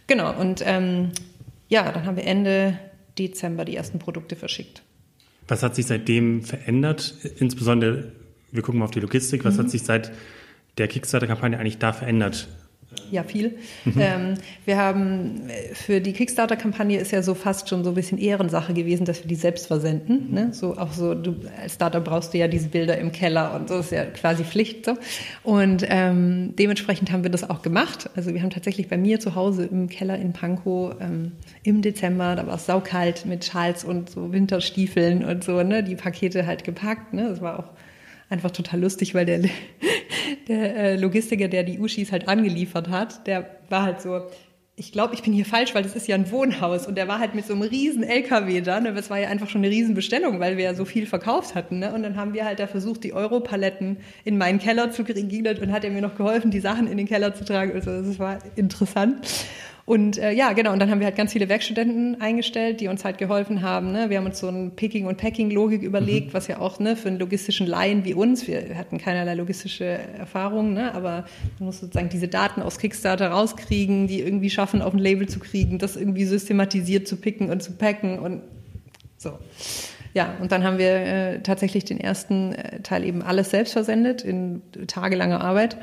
Genau, 0.07 0.38
und 0.38 0.62
ähm, 0.64 1.11
ja, 1.69 1.90
dann 1.90 2.07
haben 2.07 2.16
wir 2.16 2.25
Ende 2.25 2.78
Dezember 3.19 3.64
die 3.64 3.76
ersten 3.76 3.99
Produkte 3.99 4.37
verschickt. 4.37 4.83
Was 5.49 5.62
hat 5.62 5.75
sich 5.75 5.87
seitdem 5.87 6.43
verändert? 6.43 7.14
Insbesondere, 7.38 8.12
wir 8.52 8.62
gucken 8.62 8.81
mal 8.81 8.85
auf 8.85 8.90
die 8.90 9.00
Logistik, 9.00 9.45
was 9.45 9.55
mhm. 9.55 9.61
hat 9.61 9.71
sich 9.71 9.83
seit 9.83 10.12
der 10.78 10.88
Kickstarter-Kampagne 10.88 11.59
eigentlich 11.59 11.78
da 11.78 11.93
verändert? 11.93 12.49
Ja, 13.11 13.25
viel. 13.25 13.59
Mhm. 13.85 13.95
Ähm, 13.99 14.35
wir 14.64 14.78
haben 14.78 15.43
für 15.73 16.00
die 16.00 16.12
Kickstarter-Kampagne 16.12 16.99
ist 16.99 17.12
ja 17.12 17.23
so 17.23 17.35
fast 17.35 17.69
schon 17.69 17.85
so 17.85 17.90
ein 17.90 17.95
bisschen 17.95 18.19
Ehrensache 18.19 18.75
gewesen, 18.75 19.05
dass 19.05 19.23
wir 19.23 19.28
die 19.28 19.35
selbst 19.35 19.66
versenden. 19.66 20.28
Mhm. 20.28 20.35
Ne? 20.35 20.49
So 20.52 20.76
auch 20.76 20.93
so, 20.93 21.14
du 21.14 21.37
als 21.61 21.75
Startup 21.75 22.05
brauchst 22.05 22.35
du 22.35 22.38
ja 22.38 22.49
diese 22.49 22.69
Bilder 22.69 22.99
im 22.99 23.12
Keller 23.12 23.55
und 23.55 23.69
so 23.69 23.78
ist 23.78 23.93
ja 23.93 24.05
quasi 24.05 24.45
Pflicht. 24.45 24.87
So. 24.87 24.95
Und 25.43 25.85
ähm, 25.88 26.55
dementsprechend 26.57 27.12
haben 27.12 27.23
wir 27.23 27.31
das 27.31 27.49
auch 27.49 27.62
gemacht. 27.62 28.11
Also 28.16 28.33
wir 28.33 28.43
haben 28.43 28.50
tatsächlich 28.50 28.88
bei 28.88 28.97
mir 28.97 29.21
zu 29.21 29.35
Hause 29.35 29.66
im 29.66 29.88
Keller 29.88 30.19
in 30.19 30.33
Pankow 30.33 30.95
ähm, 31.00 31.33
im 31.62 31.83
Dezember, 31.83 32.37
da 32.37 32.47
war 32.47 32.57
es 32.57 32.66
saukalt 32.66 33.26
mit 33.26 33.45
Schals 33.45 33.85
und 33.85 34.11
so 34.11 34.33
Winterstiefeln 34.33 35.25
und 35.25 35.45
so, 35.45 35.62
ne, 35.62 35.83
die 35.83 35.97
Pakete 35.97 36.47
halt 36.47 36.64
gepackt. 36.64 37.12
Ne? 37.12 37.28
Das 37.28 37.40
war 37.40 37.59
auch 37.59 37.71
einfach 38.28 38.50
total 38.50 38.81
lustig, 38.81 39.14
weil 39.14 39.26
der, 39.26 39.40
der 40.49 40.76
äh, 40.76 40.97
Logistiker, 40.97 41.49
der 41.49 41.65
die 41.65 41.79
Uschis 41.79 42.12
halt 42.12 42.29
angeliefert 42.29 42.88
hat, 42.88 43.26
der 43.26 43.49
war 43.69 43.83
halt 43.83 44.00
so, 44.00 44.23
ich 44.79 44.93
glaube, 44.93 45.15
ich 45.15 45.23
bin 45.23 45.33
hier 45.33 45.47
falsch, 45.47 45.75
weil 45.75 45.83
das 45.83 45.97
ist 45.97 46.07
ja 46.07 46.15
ein 46.15 46.31
Wohnhaus. 46.31 46.87
Und 46.87 46.97
der 46.97 47.09
war 47.09 47.19
halt 47.19 47.35
mit 47.35 47.47
so 47.47 47.55
einem 47.55 47.62
riesen 47.62 48.03
LKW 48.03 48.61
da. 48.61 48.79
Ne? 48.79 48.93
Das 48.93 49.09
war 49.09 49.19
ja 49.19 49.29
einfach 49.29 49.49
schon 49.49 49.62
eine 49.62 49.71
riesen 49.71 49.95
Bestellung, 49.95 50.38
weil 50.38 50.59
wir 50.59 50.65
ja 50.65 50.75
so 50.75 50.85
viel 50.85 51.07
verkauft 51.07 51.55
hatten. 51.55 51.79
Ne? 51.79 51.95
Und 51.95 52.03
dann 52.03 52.17
haben 52.17 52.35
wir 52.35 52.45
halt 52.45 52.59
da 52.59 52.67
versucht, 52.67 53.03
die 53.03 53.15
Europaletten 53.15 53.97
in 54.25 54.37
meinen 54.37 54.59
Keller 54.59 54.91
zu 54.91 55.05
kriegen. 55.05 55.47
Und 55.47 55.73
hat 55.73 55.85
er 55.85 55.91
mir 55.91 56.03
noch 56.03 56.15
geholfen, 56.15 56.50
die 56.50 56.61
Sachen 56.61 56.87
in 56.88 56.99
den 56.99 57.09
Keller 57.09 57.35
zu 57.35 57.47
tragen. 57.47 57.73
Also 57.73 58.03
das 58.03 58.19
war 58.19 58.38
interessant. 58.55 59.26
Und 59.87 60.19
äh, 60.19 60.33
ja, 60.33 60.52
genau, 60.52 60.73
und 60.73 60.81
dann 60.81 60.90
haben 60.90 60.99
wir 60.99 61.07
halt 61.07 61.14
ganz 61.14 61.33
viele 61.33 61.49
Werkstudenten 61.49 62.21
eingestellt, 62.21 62.81
die 62.81 62.88
uns 62.88 63.05
halt 63.05 63.19
geholfen 63.19 63.62
haben. 63.62 63.93
Ne? 63.93 64.11
Wir 64.11 64.19
haben 64.19 64.26
uns 64.26 64.40
so 64.40 64.49
ein 64.49 64.73
Picking- 64.73 65.07
und 65.07 65.16
Packing-Logik 65.16 65.83
überlegt, 65.83 66.28
mhm. 66.28 66.35
was 66.35 66.49
ja 66.49 66.59
auch 66.59 66.81
ne, 66.81 66.97
für 66.97 67.07
einen 67.07 67.21
logistischen 67.21 67.69
Laien 67.69 68.05
wie 68.05 68.12
uns, 68.12 68.49
wir 68.49 68.76
hatten 68.76 68.99
keinerlei 68.99 69.35
logistische 69.35 69.85
Erfahrung, 69.85 70.73
ne? 70.73 70.93
aber 70.93 71.25
man 71.61 71.66
muss 71.66 71.78
sozusagen 71.78 72.09
diese 72.09 72.26
Daten 72.26 72.62
aus 72.62 72.78
Kickstarter 72.78 73.28
rauskriegen, 73.28 74.09
die 74.09 74.21
irgendwie 74.21 74.50
schaffen, 74.50 74.83
auf 74.83 74.93
ein 74.93 74.99
Label 74.99 75.28
zu 75.28 75.38
kriegen, 75.38 75.78
das 75.78 75.95
irgendwie 75.95 76.25
systematisiert 76.25 77.07
zu 77.07 77.14
picken 77.14 77.49
und 77.50 77.62
zu 77.62 77.71
packen 77.71 78.19
und 78.19 78.43
so. 79.19 79.38
Ja, 80.14 80.35
und 80.40 80.50
dann 80.50 80.64
haben 80.64 80.78
wir 80.78 80.95
äh, 80.95 81.43
tatsächlich 81.43 81.85
den 81.85 82.00
ersten 82.00 82.55
äh, 82.55 82.81
Teil 82.81 83.05
eben 83.05 83.23
alles 83.23 83.50
selbst 83.50 83.75
versendet 83.75 84.23
in 84.23 84.62
tagelanger 84.88 85.43
Arbeit 85.43 85.76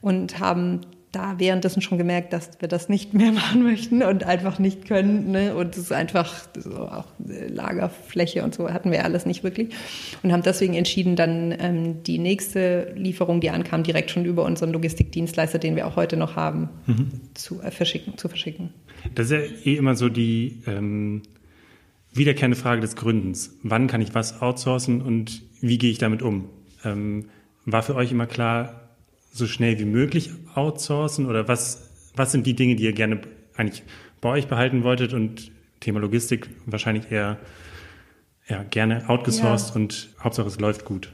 und 0.00 0.38
haben 0.38 0.82
da 1.12 1.38
währenddessen 1.38 1.80
schon 1.80 1.98
gemerkt, 1.98 2.32
dass 2.32 2.50
wir 2.60 2.68
das 2.68 2.88
nicht 2.88 3.14
mehr 3.14 3.32
machen 3.32 3.62
möchten 3.62 4.02
und 4.02 4.24
einfach 4.24 4.58
nicht 4.58 4.86
können. 4.86 5.30
Ne? 5.30 5.54
Und 5.54 5.76
es 5.76 5.84
ist 5.84 5.92
einfach 5.92 6.34
so 6.56 6.76
auch 6.76 7.06
Lagerfläche 7.18 8.44
und 8.44 8.54
so 8.54 8.70
hatten 8.70 8.90
wir 8.90 9.04
alles 9.04 9.26
nicht 9.26 9.42
wirklich. 9.42 9.70
Und 10.22 10.32
haben 10.32 10.42
deswegen 10.42 10.74
entschieden, 10.74 11.16
dann 11.16 11.54
ähm, 11.58 12.02
die 12.02 12.18
nächste 12.18 12.92
Lieferung, 12.96 13.40
die 13.40 13.50
ankam, 13.50 13.82
direkt 13.82 14.10
schon 14.10 14.24
über 14.24 14.44
unseren 14.44 14.72
Logistikdienstleister, 14.72 15.58
den 15.58 15.76
wir 15.76 15.86
auch 15.86 15.96
heute 15.96 16.16
noch 16.16 16.36
haben, 16.36 16.68
mhm. 16.86 17.10
zu, 17.34 17.60
äh, 17.62 17.70
verschicken, 17.70 18.18
zu 18.18 18.28
verschicken. 18.28 18.70
Das 19.14 19.30
ist 19.30 19.32
ja 19.32 19.38
eh 19.64 19.76
immer 19.76 19.94
so 19.94 20.08
die 20.08 20.62
ähm, 20.66 21.22
wiederkehrende 22.12 22.56
Frage 22.56 22.80
des 22.80 22.96
Gründens. 22.96 23.58
Wann 23.62 23.86
kann 23.86 24.00
ich 24.00 24.14
was 24.14 24.42
outsourcen 24.42 25.00
und 25.00 25.42
wie 25.60 25.78
gehe 25.78 25.90
ich 25.90 25.98
damit 25.98 26.22
um? 26.22 26.48
Ähm, 26.84 27.26
war 27.64 27.82
für 27.82 27.94
euch 27.94 28.12
immer 28.12 28.26
klar, 28.26 28.87
so 29.38 29.46
schnell 29.46 29.78
wie 29.78 29.84
möglich 29.84 30.30
outsourcen 30.54 31.26
oder 31.26 31.48
was, 31.48 32.10
was 32.14 32.32
sind 32.32 32.46
die 32.46 32.54
Dinge, 32.54 32.76
die 32.76 32.84
ihr 32.84 32.92
gerne 32.92 33.20
eigentlich 33.56 33.82
bei 34.20 34.30
euch 34.30 34.48
behalten 34.48 34.82
wolltet 34.82 35.12
und 35.12 35.50
Thema 35.80 36.00
Logistik 36.00 36.50
wahrscheinlich 36.66 37.10
eher 37.10 37.38
ja, 38.48 38.62
gerne 38.64 39.08
outgesourced 39.08 39.70
ja. 39.70 39.76
und 39.76 40.08
Hauptsache 40.22 40.48
es 40.48 40.58
läuft 40.58 40.84
gut? 40.84 41.12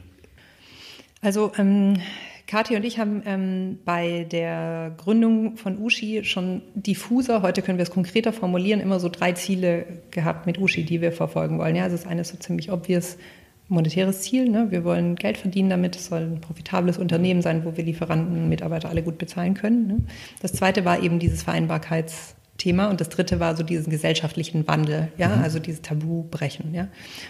Also 1.21 1.51
ähm, 1.57 1.97
Kathi 2.47 2.75
und 2.75 2.85
ich 2.85 2.99
haben 2.99 3.23
ähm, 3.25 3.79
bei 3.85 4.25
der 4.31 4.93
Gründung 4.97 5.57
von 5.57 5.79
Ushi 5.79 6.23
schon 6.23 6.61
diffuser, 6.75 7.41
heute 7.41 7.61
können 7.61 7.77
wir 7.77 7.83
es 7.83 7.89
konkreter 7.89 8.33
formulieren, 8.33 8.79
immer 8.79 8.99
so 8.99 9.09
drei 9.09 9.31
Ziele 9.31 9.85
gehabt 10.11 10.45
mit 10.45 10.59
Ushi, 10.59 10.83
die 10.83 11.01
wir 11.01 11.11
verfolgen 11.11 11.57
wollen. 11.57 11.75
Ja, 11.75 11.83
also 11.83 11.97
das 11.97 12.05
eine 12.05 12.21
ist 12.21 12.29
so 12.29 12.37
ziemlich 12.37 12.71
obvious, 12.71 13.17
monetäres 13.67 14.21
Ziel. 14.21 14.49
Ne? 14.49 14.67
Wir 14.69 14.83
wollen 14.83 15.15
Geld 15.15 15.37
verdienen 15.37 15.69
damit. 15.69 15.95
Es 15.95 16.07
soll 16.07 16.21
ein 16.21 16.41
profitables 16.41 16.97
Unternehmen 16.97 17.41
sein, 17.41 17.65
wo 17.65 17.75
wir 17.75 17.83
Lieferanten, 17.83 18.49
Mitarbeiter 18.49 18.89
alle 18.89 19.03
gut 19.03 19.17
bezahlen 19.17 19.53
können. 19.53 19.87
Ne? 19.87 19.97
Das 20.41 20.53
zweite 20.53 20.85
war 20.85 21.01
eben 21.01 21.19
dieses 21.19 21.43
Vereinbarkeitsthema 21.43 22.89
und 22.89 23.01
das 23.01 23.09
dritte 23.09 23.39
war 23.39 23.55
so 23.55 23.63
diesen 23.63 23.89
gesellschaftlichen 23.89 24.67
Wandel, 24.67 25.11
ja, 25.17 25.35
mhm. 25.35 25.43
also 25.43 25.59
dieses 25.59 25.81
Tabu 25.81 26.23
brechen, 26.23 26.73
ja. 26.73 26.87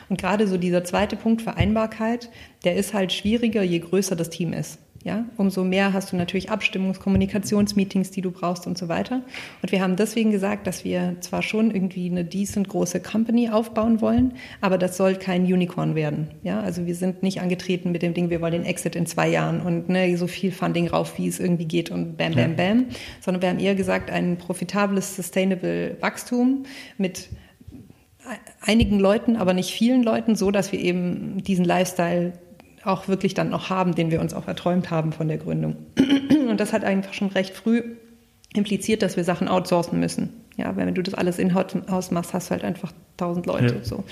Und 0.10 0.20
gerade 0.20 0.48
so 0.48 0.58
dieser 0.58 0.84
zweite 0.84 1.16
Punkt 1.16 1.42
Vereinbarkeit, 1.42 2.30
der 2.64 2.76
ist 2.76 2.94
halt 2.94 3.14
schwieriger, 3.14 3.64
je 3.64 3.80
größer 3.80 4.16
das 4.16 4.30
Team 4.30 4.54
ist. 4.54 4.80
Ja, 5.06 5.24
umso 5.38 5.64
mehr 5.64 5.94
hast 5.94 6.12
du 6.12 6.16
natürlich 6.16 6.50
Abstimmungs-, 6.50 7.00
Kommunikationsmeetings, 7.00 8.10
die 8.10 8.22
du 8.22 8.32
brauchst 8.32 8.66
und 8.66 8.76
so 8.76 8.88
weiter. 8.88 9.22
Und 9.62 9.72
wir 9.72 9.80
haben 9.80 9.96
deswegen 9.96 10.32
gesagt, 10.32 10.66
dass 10.66 10.84
wir 10.84 11.18
zwar 11.20 11.44
schon 11.44 11.70
irgendwie 11.70 12.10
eine 12.10 12.26
decent 12.26 12.68
große 12.70 13.02
Company 13.02 13.52
aufbauen 13.52 14.02
wollen, 14.02 14.34
aber 14.62 14.80
das 14.80 14.98
soll 14.98 15.14
kein 15.14 15.44
Unicorn 15.44 15.94
werden. 15.94 16.30
Ja, 16.42 16.60
also 16.60 16.88
wir 16.88 16.96
sind 16.96 17.22
nicht 17.22 17.40
angetreten 17.40 17.92
mit 17.92 18.02
dem 18.02 18.16
Ding, 18.16 18.32
wir 18.32 18.42
wollen 18.42 18.54
den 18.54 18.66
Exit 18.66 18.96
in 18.96 19.06
zwei 19.06 19.30
Jahren 19.30 19.62
und 19.62 19.90
ne, 19.90 20.18
so 20.18 20.26
viel 20.26 20.52
Funding 20.52 20.88
rauf, 20.88 21.20
wie 21.20 21.28
es 21.28 21.40
irgendwie 21.40 21.66
geht 21.66 21.92
und 21.92 22.18
bam, 22.18 22.34
bam, 22.34 22.56
bam, 22.56 22.86
sondern 23.22 23.44
wir 23.44 23.50
haben 23.50 23.60
eher 23.60 23.76
gesagt, 23.76 24.10
ein 24.10 24.40
profitables, 24.40 25.16
sustainable 25.16 25.98
Wachstum 26.02 26.64
mit 26.98 27.30
einigen 28.62 29.00
Leuten, 29.00 29.36
aber 29.36 29.54
nicht 29.54 29.70
vielen 29.70 30.02
Leuten, 30.02 30.36
so 30.36 30.50
dass 30.50 30.72
wir 30.72 30.80
eben 30.80 31.44
diesen 31.44 31.64
Lifestyle 31.64 32.34
auch 32.86 33.08
wirklich 33.08 33.34
dann 33.34 33.50
noch 33.50 33.70
haben, 33.70 33.96
den 33.96 34.12
wir 34.12 34.22
uns 34.22 34.34
auch 34.34 34.48
erträumt 34.48 34.92
haben 34.92 35.12
von 35.12 35.28
der 35.28 35.38
Gründung. 35.38 35.76
Und 36.50 36.60
das 36.60 36.74
hat 36.74 36.84
einfach 36.84 37.14
schon 37.14 37.30
recht 37.30 37.54
früh 37.56 37.82
impliziert, 38.54 39.02
dass 39.02 39.18
wir 39.18 39.24
Sachen 39.24 39.48
outsourcen 39.48 40.00
müssen. 40.00 40.30
Ja, 40.56 40.76
wenn 40.78 40.94
du 40.94 41.02
das 41.02 41.14
alles 41.14 41.40
in-house 41.40 42.12
machst, 42.12 42.34
hast 42.34 42.50
du 42.50 42.52
halt 42.52 42.64
einfach 42.64 42.94
tausend 43.18 43.46
Leute. 43.46 43.76
Ja. 43.76 43.84
So. 43.84 44.04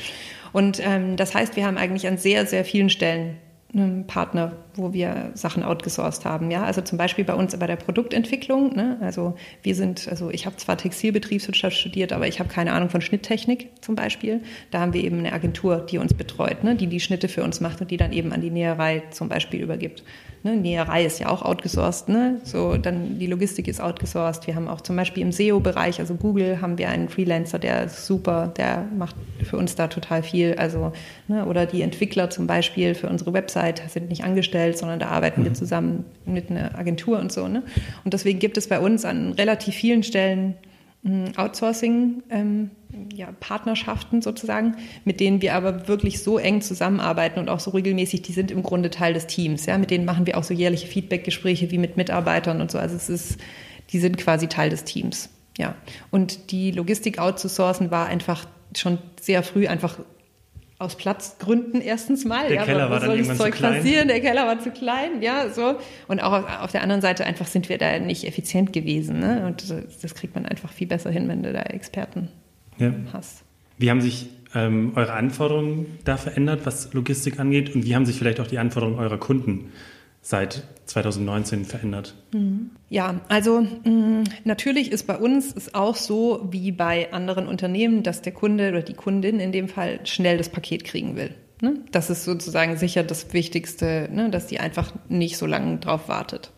Und 0.52 0.82
ähm, 0.86 1.16
das 1.16 1.34
heißt, 1.34 1.56
wir 1.56 1.66
haben 1.66 1.78
eigentlich 1.78 2.08
an 2.08 2.18
sehr, 2.18 2.46
sehr 2.46 2.66
vielen 2.66 2.90
Stellen 2.90 3.38
einem 3.74 4.06
Partner, 4.06 4.54
wo 4.76 4.94
wir 4.94 5.32
Sachen 5.34 5.64
outgesourced 5.64 6.26
haben. 6.26 6.52
Ja, 6.52 6.64
also 6.64 6.82
zum 6.82 6.98
Beispiel 6.98 7.26
bei 7.26 7.34
uns 7.34 7.56
bei 7.58 7.68
der 7.68 7.76
Produktentwicklung. 7.76 8.76
Ne? 8.76 8.98
Also 9.02 9.36
wir 9.62 9.76
sind, 9.76 10.08
also 10.10 10.30
ich 10.30 10.46
habe 10.46 10.58
zwar 10.58 10.78
Textilbetriebswirtschaft 10.78 11.78
studiert, 11.78 12.14
aber 12.14 12.28
ich 12.28 12.40
habe 12.40 12.50
keine 12.50 12.74
Ahnung 12.74 12.90
von 12.90 13.02
Schnitttechnik 13.02 13.70
zum 13.82 13.96
Beispiel. 13.96 14.42
Da 14.72 14.80
haben 14.80 14.94
wir 14.94 15.04
eben 15.04 15.20
eine 15.20 15.34
Agentur, 15.34 15.78
die 15.78 15.98
uns 15.98 16.14
betreut, 16.14 16.64
ne? 16.64 16.76
die 16.76 16.88
die 16.88 17.00
Schnitte 17.00 17.28
für 17.28 17.44
uns 17.44 17.62
macht 17.62 17.82
und 17.82 17.92
die 17.92 17.98
dann 17.98 18.14
eben 18.14 18.32
an 18.32 18.42
die 18.42 18.50
Näherei 18.50 19.04
zum 19.12 19.30
Beispiel 19.30 19.62
übergibt. 19.62 20.04
Ne? 20.44 20.58
Näherei 20.58 21.06
ist 21.06 21.20
ja 21.20 21.30
auch 21.30 21.42
outgesourced, 21.42 22.10
ne? 22.10 22.42
So, 22.44 22.76
dann 22.76 23.18
die 23.18 23.28
Logistik 23.28 23.70
ist 23.70 23.80
outgesourced. 23.80 24.46
Wir 24.46 24.56
haben 24.56 24.68
auch 24.68 24.82
zum 24.82 24.98
Beispiel 24.98 25.24
im 25.24 25.32
SEO-Bereich, 25.32 26.02
also 26.02 26.16
Google, 26.16 26.60
haben 26.60 26.78
wir 26.78 26.90
einen 26.90 27.08
Freelancer, 27.08 27.60
der 27.60 27.86
ist 27.86 28.06
super, 28.06 28.54
der 28.58 28.86
macht 28.98 29.16
für 29.42 29.56
uns 29.56 29.76
da 29.76 29.88
total 29.88 30.22
viel. 30.22 30.56
Also, 30.56 30.92
ne? 31.30 31.46
oder 31.46 31.66
die 31.66 31.82
Entwickler 31.82 32.30
zum 32.30 32.46
Beispiel 32.46 32.94
für 32.94 33.08
unsere 33.08 33.32
Website 33.32 33.82
sind 33.90 34.10
nicht 34.10 34.26
angestellt, 34.26 34.63
sondern 34.72 35.00
da 35.00 35.08
arbeiten 35.10 35.42
mhm. 35.42 35.46
wir 35.46 35.54
zusammen 35.54 36.06
mit 36.26 36.50
einer 36.50 36.78
Agentur 36.78 37.20
und 37.20 37.32
so. 37.32 37.48
Ne? 37.48 37.64
Und 38.06 38.14
deswegen 38.14 38.40
gibt 38.40 38.58
es 38.58 38.68
bei 38.68 38.80
uns 38.80 39.04
an 39.04 39.34
relativ 39.34 39.76
vielen 39.76 40.04
Stellen 40.04 40.56
Outsourcing, 41.36 42.24
ähm, 42.30 42.70
ja, 43.14 43.28
Partnerschaften 43.42 44.22
sozusagen, 44.22 44.78
mit 45.04 45.20
denen 45.20 45.42
wir 45.42 45.54
aber 45.54 45.90
wirklich 45.90 46.24
so 46.24 46.38
eng 46.38 46.62
zusammenarbeiten 46.62 47.40
und 47.40 47.50
auch 47.50 47.60
so 47.60 47.72
regelmäßig, 47.72 48.22
die 48.22 48.32
sind 48.32 48.52
im 48.52 48.64
Grunde 48.64 48.90
Teil 48.90 49.14
des 49.14 49.28
Teams. 49.28 49.66
Ja? 49.66 49.78
Mit 49.78 49.92
denen 49.92 50.06
machen 50.06 50.26
wir 50.26 50.38
auch 50.38 50.46
so 50.46 50.54
jährliche 50.54 50.88
Feedbackgespräche 50.88 51.72
wie 51.72 51.78
mit 51.78 51.98
Mitarbeitern 51.98 52.62
und 52.62 52.72
so. 52.72 52.78
Also 52.78 52.96
es 52.96 53.10
ist, 53.10 53.38
die 53.90 54.00
sind 54.00 54.18
quasi 54.18 54.48
Teil 54.48 54.70
des 54.70 54.86
Teams. 54.86 55.30
Ja. 55.58 55.76
Und 56.10 56.52
die 56.52 56.72
Logistik 56.72 57.20
outzusourcen 57.20 57.92
war 57.92 58.08
einfach 58.08 58.46
schon 58.74 58.98
sehr 59.20 59.44
früh 59.44 59.68
einfach 59.68 60.00
aus 60.84 60.96
Platzgründen 60.96 61.82
erstens 61.82 62.26
mal. 62.26 62.48
Der 62.48 62.58
ja, 62.58 62.66
Keller 62.66 62.90
war 62.90 63.00
dann 63.00 63.10
soll 63.10 63.24
das 63.24 63.38
Zeug 63.38 63.60
passieren? 63.60 64.08
Der 64.08 64.20
Keller 64.20 64.46
war 64.46 64.60
zu 64.60 64.72
klein, 64.72 65.22
ja, 65.22 65.50
so. 65.50 65.78
Und 66.08 66.22
auch 66.22 66.48
auf, 66.62 66.72
der 66.72 66.84
anderen 66.84 67.02
Seite 67.02 67.26
einfach 67.26 67.48
sind 67.48 67.70
wir 67.70 67.78
da 67.78 68.00
nicht 68.00 68.26
effizient 68.26 68.74
gewesen. 68.74 69.20
Ne? 69.20 69.46
Und 69.48 69.70
das, 69.70 70.00
das 70.00 70.14
kriegt 70.14 70.36
man 70.36 70.46
einfach 70.46 70.72
viel 70.72 70.88
besser 70.88 71.10
hin, 71.10 71.28
wenn 71.28 71.42
du 71.42 71.54
da 71.54 71.62
Experten 71.62 72.30
ja. 72.78 72.94
hast. 73.12 73.44
Wie 73.78 73.90
haben 73.90 74.02
sich 74.02 74.30
ähm, 74.54 74.92
eure 74.96 75.14
Anforderungen 75.14 76.00
da 76.06 76.18
verändert, 76.18 76.66
was 76.66 76.94
Logistik 76.94 77.40
angeht? 77.40 77.74
Und 77.74 77.86
wie 77.86 77.96
haben 77.96 78.06
sich 78.06 78.18
vielleicht 78.18 78.40
auch 78.40 78.48
die 78.48 78.60
Anforderungen 78.60 79.00
eurer 79.00 79.18
Kunden 79.18 79.72
seit 80.24 80.64
2019 80.86 81.66
verändert? 81.66 82.16
Mhm. 82.34 82.72
Ja, 82.90 83.22
also 83.28 83.62
mm, 83.62 84.24
natürlich 84.46 84.92
ist 84.92 85.06
bei 85.06 85.18
uns 85.18 85.54
es 85.56 85.76
auch 85.76 85.96
so 85.96 86.48
wie 86.50 86.72
bei 86.72 87.12
anderen 87.12 87.46
Unternehmen, 87.46 88.02
dass 88.02 88.22
der 88.22 88.32
Kunde 88.32 88.70
oder 88.70 88.82
die 88.82 88.94
Kundin 88.94 89.40
in 89.40 89.52
dem 89.52 89.68
Fall 89.68 90.00
schnell 90.06 90.38
das 90.38 90.50
Paket 90.50 90.86
kriegen 90.86 91.16
will. 91.16 91.36
Ne? 91.62 91.76
Das 91.92 92.10
ist 92.10 92.24
sozusagen 92.24 92.78
sicher 92.78 93.04
das 93.04 93.34
Wichtigste, 93.34 94.10
ne? 94.12 94.30
dass 94.30 94.48
die 94.48 94.60
einfach 94.60 94.94
nicht 95.10 95.38
so 95.38 95.46
lange 95.46 95.78
drauf 95.78 96.08
wartet. 96.08 96.52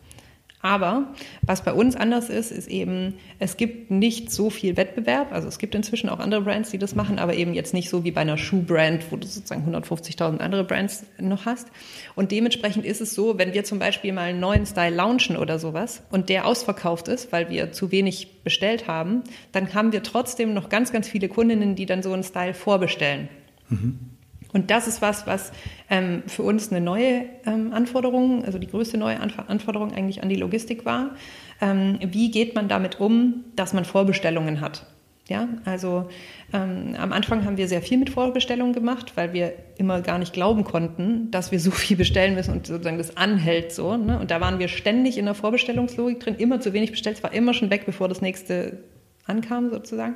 Aber 0.66 1.14
was 1.42 1.62
bei 1.62 1.72
uns 1.72 1.94
anders 1.94 2.28
ist, 2.28 2.50
ist 2.50 2.66
eben, 2.66 3.14
es 3.38 3.56
gibt 3.56 3.92
nicht 3.92 4.32
so 4.32 4.50
viel 4.50 4.76
Wettbewerb. 4.76 5.32
Also 5.32 5.46
es 5.46 5.60
gibt 5.60 5.76
inzwischen 5.76 6.08
auch 6.08 6.18
andere 6.18 6.40
Brands, 6.40 6.72
die 6.72 6.78
das 6.78 6.96
machen, 6.96 7.20
aber 7.20 7.34
eben 7.34 7.54
jetzt 7.54 7.72
nicht 7.72 7.88
so 7.88 8.02
wie 8.02 8.10
bei 8.10 8.22
einer 8.22 8.36
Schuhbrand, 8.36 9.12
wo 9.12 9.16
du 9.16 9.28
sozusagen 9.28 9.72
150.000 9.72 10.38
andere 10.38 10.64
Brands 10.64 11.06
noch 11.20 11.46
hast. 11.46 11.68
Und 12.16 12.32
dementsprechend 12.32 12.84
ist 12.84 13.00
es 13.00 13.14
so, 13.14 13.38
wenn 13.38 13.54
wir 13.54 13.62
zum 13.62 13.78
Beispiel 13.78 14.12
mal 14.12 14.30
einen 14.30 14.40
neuen 14.40 14.66
Style 14.66 14.92
launchen 14.92 15.36
oder 15.36 15.60
sowas 15.60 16.02
und 16.10 16.30
der 16.30 16.48
ausverkauft 16.48 17.06
ist, 17.06 17.30
weil 17.30 17.48
wir 17.48 17.70
zu 17.70 17.92
wenig 17.92 18.42
bestellt 18.42 18.88
haben, 18.88 19.22
dann 19.52 19.72
haben 19.72 19.92
wir 19.92 20.02
trotzdem 20.02 20.52
noch 20.52 20.68
ganz, 20.68 20.90
ganz 20.90 21.08
viele 21.08 21.28
Kundinnen, 21.28 21.76
die 21.76 21.86
dann 21.86 22.02
so 22.02 22.12
einen 22.12 22.24
Style 22.24 22.54
vorbestellen. 22.54 23.28
Mhm. 23.68 24.15
Und 24.52 24.70
das 24.70 24.86
ist 24.86 25.02
was, 25.02 25.26
was 25.26 25.52
ähm, 25.90 26.22
für 26.26 26.42
uns 26.42 26.70
eine 26.70 26.80
neue 26.80 27.24
ähm, 27.44 27.72
Anforderung, 27.72 28.44
also 28.44 28.58
die 28.58 28.68
größte 28.68 28.96
neue 28.96 29.20
Anforderung 29.20 29.92
eigentlich 29.92 30.22
an 30.22 30.28
die 30.28 30.36
Logistik 30.36 30.84
war. 30.84 31.16
Ähm, 31.60 31.98
wie 32.00 32.30
geht 32.30 32.54
man 32.54 32.68
damit 32.68 33.00
um, 33.00 33.44
dass 33.54 33.72
man 33.72 33.84
Vorbestellungen 33.84 34.60
hat? 34.60 34.86
Ja, 35.28 35.48
also 35.64 36.08
ähm, 36.52 36.94
am 36.96 37.12
Anfang 37.12 37.44
haben 37.44 37.56
wir 37.56 37.66
sehr 37.66 37.82
viel 37.82 37.98
mit 37.98 38.10
Vorbestellungen 38.10 38.72
gemacht, 38.72 39.12
weil 39.16 39.32
wir 39.32 39.54
immer 39.76 40.00
gar 40.00 40.18
nicht 40.18 40.32
glauben 40.32 40.62
konnten, 40.62 41.32
dass 41.32 41.50
wir 41.50 41.58
so 41.58 41.72
viel 41.72 41.96
bestellen 41.96 42.34
müssen 42.34 42.52
und 42.52 42.66
sozusagen 42.66 42.98
das 42.98 43.16
anhält 43.16 43.72
so. 43.72 43.96
Ne? 43.96 44.20
Und 44.20 44.30
da 44.30 44.40
waren 44.40 44.60
wir 44.60 44.68
ständig 44.68 45.18
in 45.18 45.24
der 45.24 45.34
Vorbestellungslogik 45.34 46.20
drin, 46.20 46.36
immer 46.36 46.60
zu 46.60 46.72
wenig 46.72 46.92
bestellt, 46.92 47.16
es 47.16 47.22
war 47.24 47.32
immer 47.32 47.54
schon 47.54 47.70
weg, 47.70 47.86
bevor 47.86 48.06
das 48.08 48.20
nächste 48.20 48.84
ankam 49.26 49.70
sozusagen. 49.70 50.14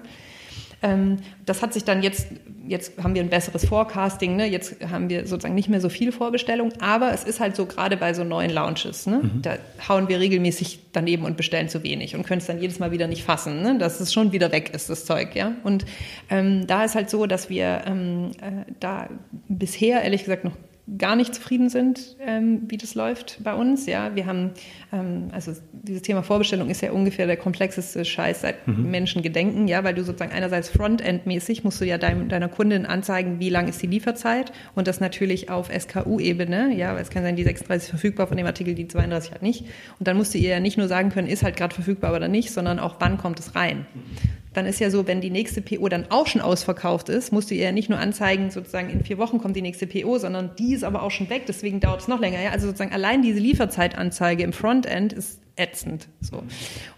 Ähm, 0.83 1.19
das 1.47 1.63
hat 1.63 1.73
sich 1.73 1.85
dann 1.85 2.03
jetzt, 2.03 2.29
jetzt 2.67 3.03
haben 3.03 3.15
wir 3.15 3.23
ein 3.23 3.29
besseres 3.29 3.67
Forecasting, 3.67 4.37
ne? 4.37 4.47
jetzt 4.47 4.77
haben 4.91 5.11
wir 5.11 5.27
sozusagen 5.27 5.55
nicht 5.55 5.69
mehr 5.69 5.81
so 5.81 5.89
viel 5.89 6.13
Vorbestellung, 6.13 6.73
aber 6.81 7.13
es 7.13 7.25
ist 7.25 7.41
halt 7.41 7.57
so 7.57 7.67
gerade 7.67 7.97
bei 7.97 8.15
so 8.15 8.25
neuen 8.25 8.51
Launches, 8.51 9.07
ne? 9.07 9.21
Mhm. 9.23 9.43
da 9.43 9.59
hauen 9.89 10.09
wir 10.09 10.21
regelmäßig 10.21 10.81
daneben 10.93 11.25
und 11.25 11.37
bestellen 11.37 11.69
zu 11.69 11.83
wenig 11.83 12.15
und 12.15 12.27
können 12.27 12.41
es 12.41 12.47
dann 12.47 12.61
jedes 12.61 12.79
Mal 12.79 12.93
wieder 12.93 13.07
nicht 13.07 13.25
fassen, 13.25 13.63
ne? 13.63 13.79
dass 13.79 14.01
es 14.01 14.13
schon 14.13 14.33
wieder 14.33 14.53
weg 14.53 14.71
ist, 14.75 14.89
das 14.89 15.05
Zeug. 15.05 15.35
ja. 15.37 15.53
Und 15.65 15.85
ähm, 16.31 16.67
da 16.67 16.85
ist 16.85 16.95
halt 16.95 17.11
so, 17.11 17.27
dass 17.27 17.51
wir 17.51 17.83
ähm, 17.87 18.31
äh, 18.41 18.71
da 18.81 19.09
bisher 19.49 20.03
ehrlich 20.03 20.25
gesagt 20.25 20.45
noch 20.45 20.53
gar 20.99 21.17
nicht 21.17 21.35
zufrieden 21.35 21.69
sind, 21.69 22.17
ähm, 22.21 22.63
wie 22.69 22.77
das 22.77 22.95
läuft 22.95 23.39
bei 23.43 23.55
uns. 23.55 23.87
Ja, 23.87 24.15
wir 24.15 24.27
haben, 24.27 24.51
ähm, 24.93 25.29
also 25.33 25.53
dieses 25.73 26.03
Thema 26.03 26.23
Vorbestellung 26.23 26.71
ist 26.71 26.81
ja 26.81 26.93
ungefähr 26.93 27.27
der 27.27 27.37
komplexeste 27.37 28.05
Scheiß 28.05 28.41
seit 28.43 28.67
mhm. 28.67 28.91
Menschen 28.91 29.23
gedenken, 29.23 29.69
ja, 29.69 29.85
weil 29.85 29.95
du 29.95 30.03
sozusagen 30.03 30.33
einerseits 30.33 30.69
Frontend-mäßig 30.71 31.65
musst 31.65 31.81
du 31.81 31.85
ja 31.85 31.99
dein, 31.99 32.29
deiner 32.29 32.49
Kundin 32.49 32.87
anzeigen, 32.87 33.41
wie 33.41 33.51
lang 33.51 33.69
ist 33.69 33.83
die 33.83 33.87
Lieferzeit 33.87 34.53
und 34.75 34.89
das 34.89 35.01
natürlich 35.01 35.51
auf 35.51 35.71
SKU-Ebene, 35.71 36.75
ja, 36.75 36.95
weil 36.95 37.03
es 37.03 37.11
kann 37.11 37.23
sein, 37.23 37.37
die 37.37 37.45
36 37.45 37.87
ist 37.87 37.91
verfügbar 37.91 38.27
von 38.27 38.37
dem 38.37 38.47
Artikel, 38.47 38.75
die 38.75 38.89
32 38.89 39.33
halt 39.33 39.43
nicht. 39.43 39.67
Und 39.99 40.09
dann 40.09 40.17
musst 40.17 40.35
du 40.35 40.39
ihr 40.39 40.51
ja 40.51 40.61
nicht 40.61 40.79
nur 40.79 40.89
sagen 40.89 41.11
können, 41.11 41.29
ist 41.29 41.43
halt 41.43 41.57
gerade 41.57 41.75
verfügbar 41.75 42.15
oder 42.15 42.29
nicht, 42.29 42.51
sondern 42.51 42.79
auch, 42.79 42.97
wann 42.99 43.19
kommt 43.19 43.39
es 43.39 43.55
rein 43.55 43.87
dann 44.53 44.67
ist 44.67 44.81
ja 44.81 44.91
so, 44.91 45.07
wenn 45.07 45.21
die 45.21 45.31
nächste 45.31 45.63
PO 45.63 45.89
dann 45.89 46.07
auch 46.11 46.27
schon 46.27 46.41
ausverkauft 46.41 47.09
ist, 47.09 47.33
musst 47.33 47.51
du 47.51 47.55
ihr 47.55 47.65
ja 47.65 47.73
nicht 47.73 47.89
nur 47.89 47.99
anzeigen, 47.99 48.51
sozusagen 48.51 48.91
in 48.91 49.05
vier 49.05 49.19
Wochen 49.19 49.39
kommt 49.39 49.55
die 49.57 49.63
nächste 49.63 49.87
PO, 49.87 50.19
sondern 50.19 50.51
die 50.59 50.75
ist 50.75 50.85
aber 50.85 51.03
auch 51.03 51.11
schon 51.11 51.31
weg, 51.31 51.45
deswegen 51.47 51.81
dauert 51.81 52.01
es 52.01 52.09
noch 52.09 52.21
länger. 52.21 52.41
Ja? 52.41 52.51
Also 52.51 52.67
sozusagen 52.67 52.93
allein 52.93 53.23
diese 53.23 53.39
Lieferzeitanzeige 53.39 54.43
im 54.43 54.53
Frontend 54.53 55.13
ist 55.13 55.41
ätzend. 55.57 56.09
So. 56.21 56.43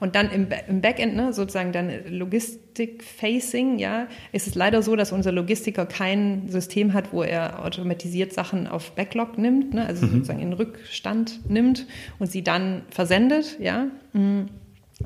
Und 0.00 0.14
dann 0.14 0.30
im, 0.30 0.46
im 0.68 0.80
Backend, 0.80 1.16
ne, 1.16 1.32
sozusagen 1.32 1.72
dann 1.72 1.90
Logistik-Facing, 2.06 3.78
ja, 3.78 4.06
ist 4.30 4.46
es 4.46 4.54
leider 4.54 4.82
so, 4.82 4.94
dass 4.94 5.12
unser 5.12 5.32
Logistiker 5.32 5.84
kein 5.84 6.48
System 6.48 6.92
hat, 6.92 7.12
wo 7.12 7.22
er 7.22 7.64
automatisiert 7.64 8.32
Sachen 8.32 8.66
auf 8.66 8.92
Backlog 8.92 9.36
nimmt, 9.36 9.74
ne, 9.74 9.84
also 9.84 10.06
mhm. 10.06 10.12
sozusagen 10.12 10.40
in 10.40 10.52
Rückstand 10.52 11.50
nimmt 11.50 11.86
und 12.18 12.30
sie 12.30 12.42
dann 12.42 12.82
versendet, 12.90 13.58
ja. 13.60 13.88
Mhm 14.12 14.48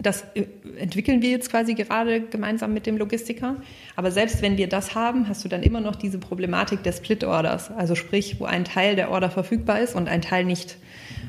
das 0.03 0.25
äh, 0.35 0.47
entwickeln 0.79 1.23
wir 1.23 1.31
jetzt 1.31 1.51
quasi 1.51 1.75
gerade 1.75 2.21
gemeinsam 2.21 2.73
mit 2.73 2.87
dem 2.87 2.97
Logistiker. 2.97 3.57
Aber 3.95 4.11
selbst 4.11 4.43
wenn 4.43 4.57
wir 4.57 4.69
das 4.69 4.95
haben, 4.95 5.29
hast 5.29 5.45
du 5.45 5.49
dann 5.49 5.63
immer 5.63 5.81
noch 5.81 5.97
diese 5.97 6.19
Problematik 6.19 6.83
des 6.83 6.99
Split-Orders. 6.99 7.71
Also 7.71 7.95
sprich, 7.95 8.41
wo 8.41 8.45
ein 8.45 8.65
Teil 8.65 8.97
der 8.97 9.11
Order 9.11 9.31
verfügbar 9.31 9.81
ist 9.81 9.95
und 9.95 10.09
ein 10.09 10.23
Teil 10.23 10.45
nicht. 10.45 10.77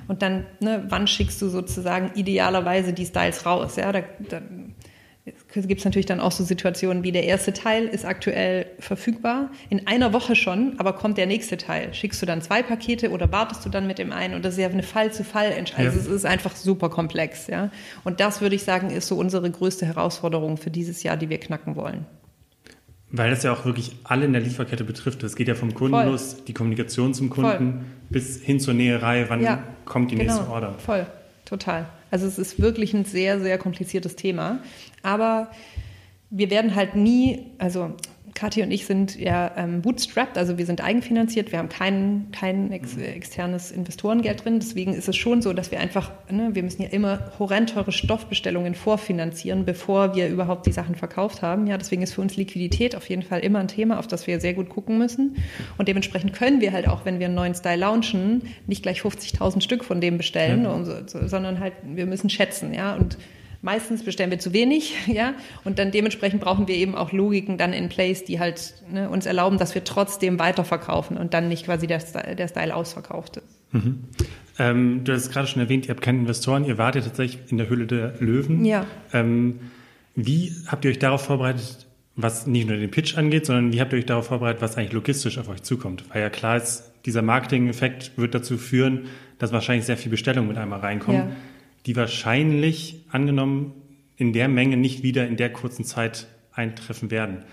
Und 0.08 0.22
dann, 0.22 0.46
ne, 0.60 0.86
wann 0.90 1.08
schickst 1.08 1.42
du 1.42 1.50
sozusagen 1.50 2.12
idealerweise 2.16 2.94
die 2.94 3.06
Styles 3.06 3.46
raus? 3.46 3.76
Ja, 3.76 3.92
da, 3.92 4.02
da 4.30 4.42
gibt 5.54 5.80
es 5.80 5.86
natürlich 5.86 6.06
dann 6.06 6.20
auch 6.20 6.32
so 6.32 6.44
Situationen 6.44 7.04
wie 7.04 7.12
der 7.12 7.24
erste 7.24 7.54
Teil 7.54 7.86
ist 7.86 8.06
aktuell 8.06 8.66
verfügbar, 8.80 9.52
in 9.70 9.88
einer 9.88 10.14
Woche 10.14 10.36
schon, 10.36 10.76
aber 10.78 10.94
kommt 10.94 11.18
der 11.18 11.26
nächste 11.26 11.58
Teil. 11.58 11.94
Schickst 11.94 12.22
du 12.22 12.26
dann 12.26 12.42
zwei 12.42 12.64
Pakete 12.64 13.12
oder 13.12 13.32
wartest 13.32 13.66
du 13.66 13.70
dann 13.70 13.88
mit 13.88 14.00
dem 14.00 14.12
einen? 14.12 14.34
Und 14.34 14.46
das 14.46 14.54
ist 14.54 14.60
ja 14.60 14.68
eine 14.68 14.84
Fall-zu-Fall-Entscheidung. 14.84 15.94
Also 15.94 16.00
es 16.00 16.08
ist 16.08 16.26
einfach 16.26 16.56
super 16.56 16.90
komplex. 16.90 17.48
Ja? 17.48 17.72
Und 18.04 18.20
das 18.20 18.42
würde 18.42 18.56
ich 18.56 18.64
sagen, 18.64 18.90
ist 18.90 19.08
so 19.08 19.16
unsere 19.16 19.50
größte 19.50 19.86
Herausforderung 19.86 20.58
für 20.58 20.70
dieses 20.70 21.04
Jahr, 21.04 21.18
die 21.18 21.30
wir 21.30 21.40
knacken 21.40 21.76
wollen. 21.76 22.06
Weil 23.10 23.30
das 23.30 23.44
ja 23.44 23.54
auch 23.54 23.64
wirklich 23.66 23.96
alle 24.04 24.26
in 24.26 24.34
der 24.34 24.42
Lieferkette 24.42 24.84
betrifft. 24.84 25.24
Es 25.24 25.36
geht 25.36 25.48
ja 25.48 25.56
vom 25.56 25.74
Kunden 25.74 25.96
Voll. 25.96 26.06
los, 26.08 26.44
die 26.46 26.54
Kommunikation 26.54 27.14
zum 27.14 27.30
Kunden, 27.30 27.74
Voll. 27.74 27.86
bis 28.10 28.42
hin 28.42 28.60
zur 28.60 28.74
Näherei, 28.74 29.26
wann 29.30 29.42
ja, 29.42 29.64
kommt 29.86 30.12
die 30.12 30.16
genau. 30.16 30.34
nächste 30.34 30.52
Order. 30.52 30.76
Voll, 30.80 31.06
total. 31.46 31.88
Also 32.12 32.28
es 32.28 32.38
ist 32.38 32.62
wirklich 32.62 32.94
ein 32.94 33.06
sehr, 33.06 33.40
sehr 33.40 33.58
kompliziertes 33.58 34.16
Thema. 34.16 34.60
Aber 35.04 35.52
wir 36.30 36.50
werden 36.50 36.76
halt 36.76 36.96
nie, 36.96 37.52
also 37.58 37.96
Kathi 38.38 38.62
und 38.62 38.70
ich 38.70 38.86
sind 38.86 39.18
ja 39.18 39.52
ähm, 39.58 39.82
bootstrapped, 39.82 40.38
also 40.38 40.60
wir 40.60 40.68
sind 40.68 40.84
eigenfinanziert, 40.84 41.52
wir 41.52 41.58
haben 41.58 41.70
kein, 41.70 42.28
kein 42.32 42.72
ex 42.72 42.96
externes 42.96 43.72
Investorengeld 43.72 44.46
drin. 44.46 44.60
Deswegen 44.60 44.94
ist 44.94 45.10
es 45.10 45.16
schon 45.16 45.42
so, 45.42 45.54
dass 45.54 45.72
wir 45.72 45.80
einfach, 45.80 46.12
ne, 46.30 46.50
wir 46.54 46.62
müssen 46.62 46.84
ja 46.84 46.90
immer 46.90 47.32
horrend 47.40 47.72
teure 47.72 47.92
Stoffbestellungen 47.92 48.76
vorfinanzieren, 48.76 49.66
bevor 49.66 50.16
wir 50.16 50.28
überhaupt 50.28 50.68
die 50.68 50.72
Sachen 50.72 50.94
verkauft 50.94 51.42
haben. 51.42 51.66
Ja, 51.66 51.80
deswegen 51.80 52.04
ist 52.04 52.14
für 52.14 52.22
uns 52.22 52.38
Liquidität 52.38 52.96
auf 52.96 53.10
jeden 53.10 53.24
Fall 53.24 53.40
immer 53.40 53.58
ein 53.58 53.70
Thema, 53.70 53.98
auf 53.98 54.06
das 54.06 54.28
wir 54.28 54.40
sehr 54.40 54.54
gut 54.54 54.70
gucken 54.70 55.00
müssen. 55.00 55.38
Und 55.80 55.88
dementsprechend 55.88 56.34
können 56.34 56.62
wir 56.62 56.74
halt 56.74 56.88
auch, 56.88 57.06
wenn 57.06 57.18
wir 57.18 57.26
einen 57.26 57.36
neuen 57.36 57.56
Style 57.56 57.78
launchen, 57.78 58.44
nicht 58.68 58.84
gleich 58.84 59.02
50.000 59.02 59.62
Stück 59.62 59.84
von 59.84 60.00
dem 60.00 60.18
bestellen, 60.18 60.64
ja. 60.64 60.84
so, 60.84 61.28
sondern 61.28 61.60
halt, 61.60 61.74
wir 61.84 62.06
müssen 62.06 62.30
schätzen, 62.30 62.72
ja, 62.72 62.94
und 62.94 63.18
Meistens 63.68 64.04
bestellen 64.04 64.32
wir 64.32 64.40
zu 64.40 64.54
wenig, 64.54 64.96
ja, 65.08 65.34
und 65.66 65.78
dann 65.78 65.92
dementsprechend 65.92 66.40
brauchen 66.40 66.70
wir 66.70 66.76
eben 66.76 66.96
auch 66.96 67.12
Logiken 67.12 67.58
dann 67.58 67.74
in 67.74 67.90
place, 67.90 68.24
die 68.24 68.40
halt 68.40 68.76
ne, 68.90 69.10
uns 69.10 69.26
erlauben, 69.26 69.58
dass 69.58 69.76
wir 69.76 69.84
trotzdem 69.84 70.40
weiterverkaufen 70.40 71.18
und 71.18 71.34
dann 71.34 71.50
nicht 71.50 71.66
quasi 71.66 71.86
der, 71.86 72.00
der 72.00 72.48
Style 72.48 72.74
ausverkauft 72.74 73.36
ist. 73.36 73.60
Mhm. 73.74 74.06
Ähm, 74.58 75.04
du 75.04 75.12
hast 75.12 75.24
es 75.24 75.32
gerade 75.32 75.48
schon 75.48 75.62
erwähnt, 75.62 75.86
ihr 75.86 75.90
habt 75.90 76.02
keine 76.02 76.20
Investoren, 76.20 76.64
ihr 76.64 76.78
wart 76.78 76.96
ja 76.96 77.02
tatsächlich 77.02 77.52
in 77.52 77.58
der 77.58 77.70
Hülle 77.70 77.88
der 77.88 78.14
Löwen. 78.20 78.64
Ja. 78.64 78.86
Ähm, 79.12 79.60
wie 80.16 80.54
habt 80.68 80.86
ihr 80.86 80.92
euch 80.92 81.00
darauf 81.00 81.26
vorbereitet, 81.26 81.88
was 82.16 82.48
nicht 82.48 82.70
nur 82.70 82.78
den 82.78 82.90
Pitch 82.90 83.18
angeht, 83.18 83.48
sondern 83.48 83.74
wie 83.74 83.82
habt 83.82 83.92
ihr 83.92 84.00
euch 84.00 84.06
darauf 84.06 84.28
vorbereitet, 84.28 84.62
was 84.62 84.78
eigentlich 84.78 84.94
logistisch 84.94 85.38
auf 85.40 85.50
euch 85.50 85.64
zukommt? 85.64 86.06
Weil 86.14 86.22
ja 86.22 86.30
klar 86.30 86.56
ist, 86.56 86.90
dieser 87.06 87.22
Marketing-Effekt 87.22 88.14
wird 88.16 88.34
dazu 88.34 88.58
führen, 88.58 89.08
dass 89.40 89.52
wahrscheinlich 89.52 89.86
sehr 89.86 89.98
viel 89.98 90.10
Bestellungen 90.10 90.48
mit 90.48 90.58
einmal 90.58 90.80
reinkommen. 90.80 91.22
Ja 91.22 91.36
die 91.88 91.96
wahrscheinlich 91.96 93.06
angenommen 93.10 93.74
in 94.18 94.34
der 94.34 94.50
Menge 94.50 94.78
nicht 94.78 95.04
wieder 95.04 95.26
in 95.26 95.38
der 95.38 95.52
kurzen 95.52 95.86
Zeit 95.86 96.28
eintreffen 96.52 97.12
werden. 97.12 97.46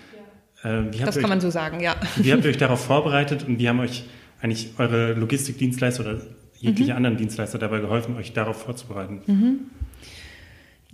Ja. 0.64 0.80
Äh, 0.80 0.90
das 0.90 1.14
kann 1.14 1.24
euch, 1.24 1.30
man 1.30 1.40
so 1.40 1.50
sagen, 1.50 1.80
ja. 1.80 1.94
Wie 2.16 2.32
habt 2.32 2.44
ihr 2.44 2.50
euch 2.50 2.56
darauf 2.56 2.84
vorbereitet 2.84 3.46
und 3.46 3.58
wie 3.58 3.68
haben 3.68 3.80
euch 3.80 4.04
eigentlich 4.40 4.70
eure 4.76 5.12
Logistikdienstleister 5.14 6.02
oder 6.02 6.20
jegliche 6.58 6.90
mhm. 6.90 6.96
anderen 6.96 7.16
Dienstleister 7.16 7.58
dabei 7.58 7.78
geholfen, 7.78 8.16
euch 8.16 8.32
darauf 8.32 8.60
vorzubereiten? 8.60 9.22
Mhm. 9.26 9.60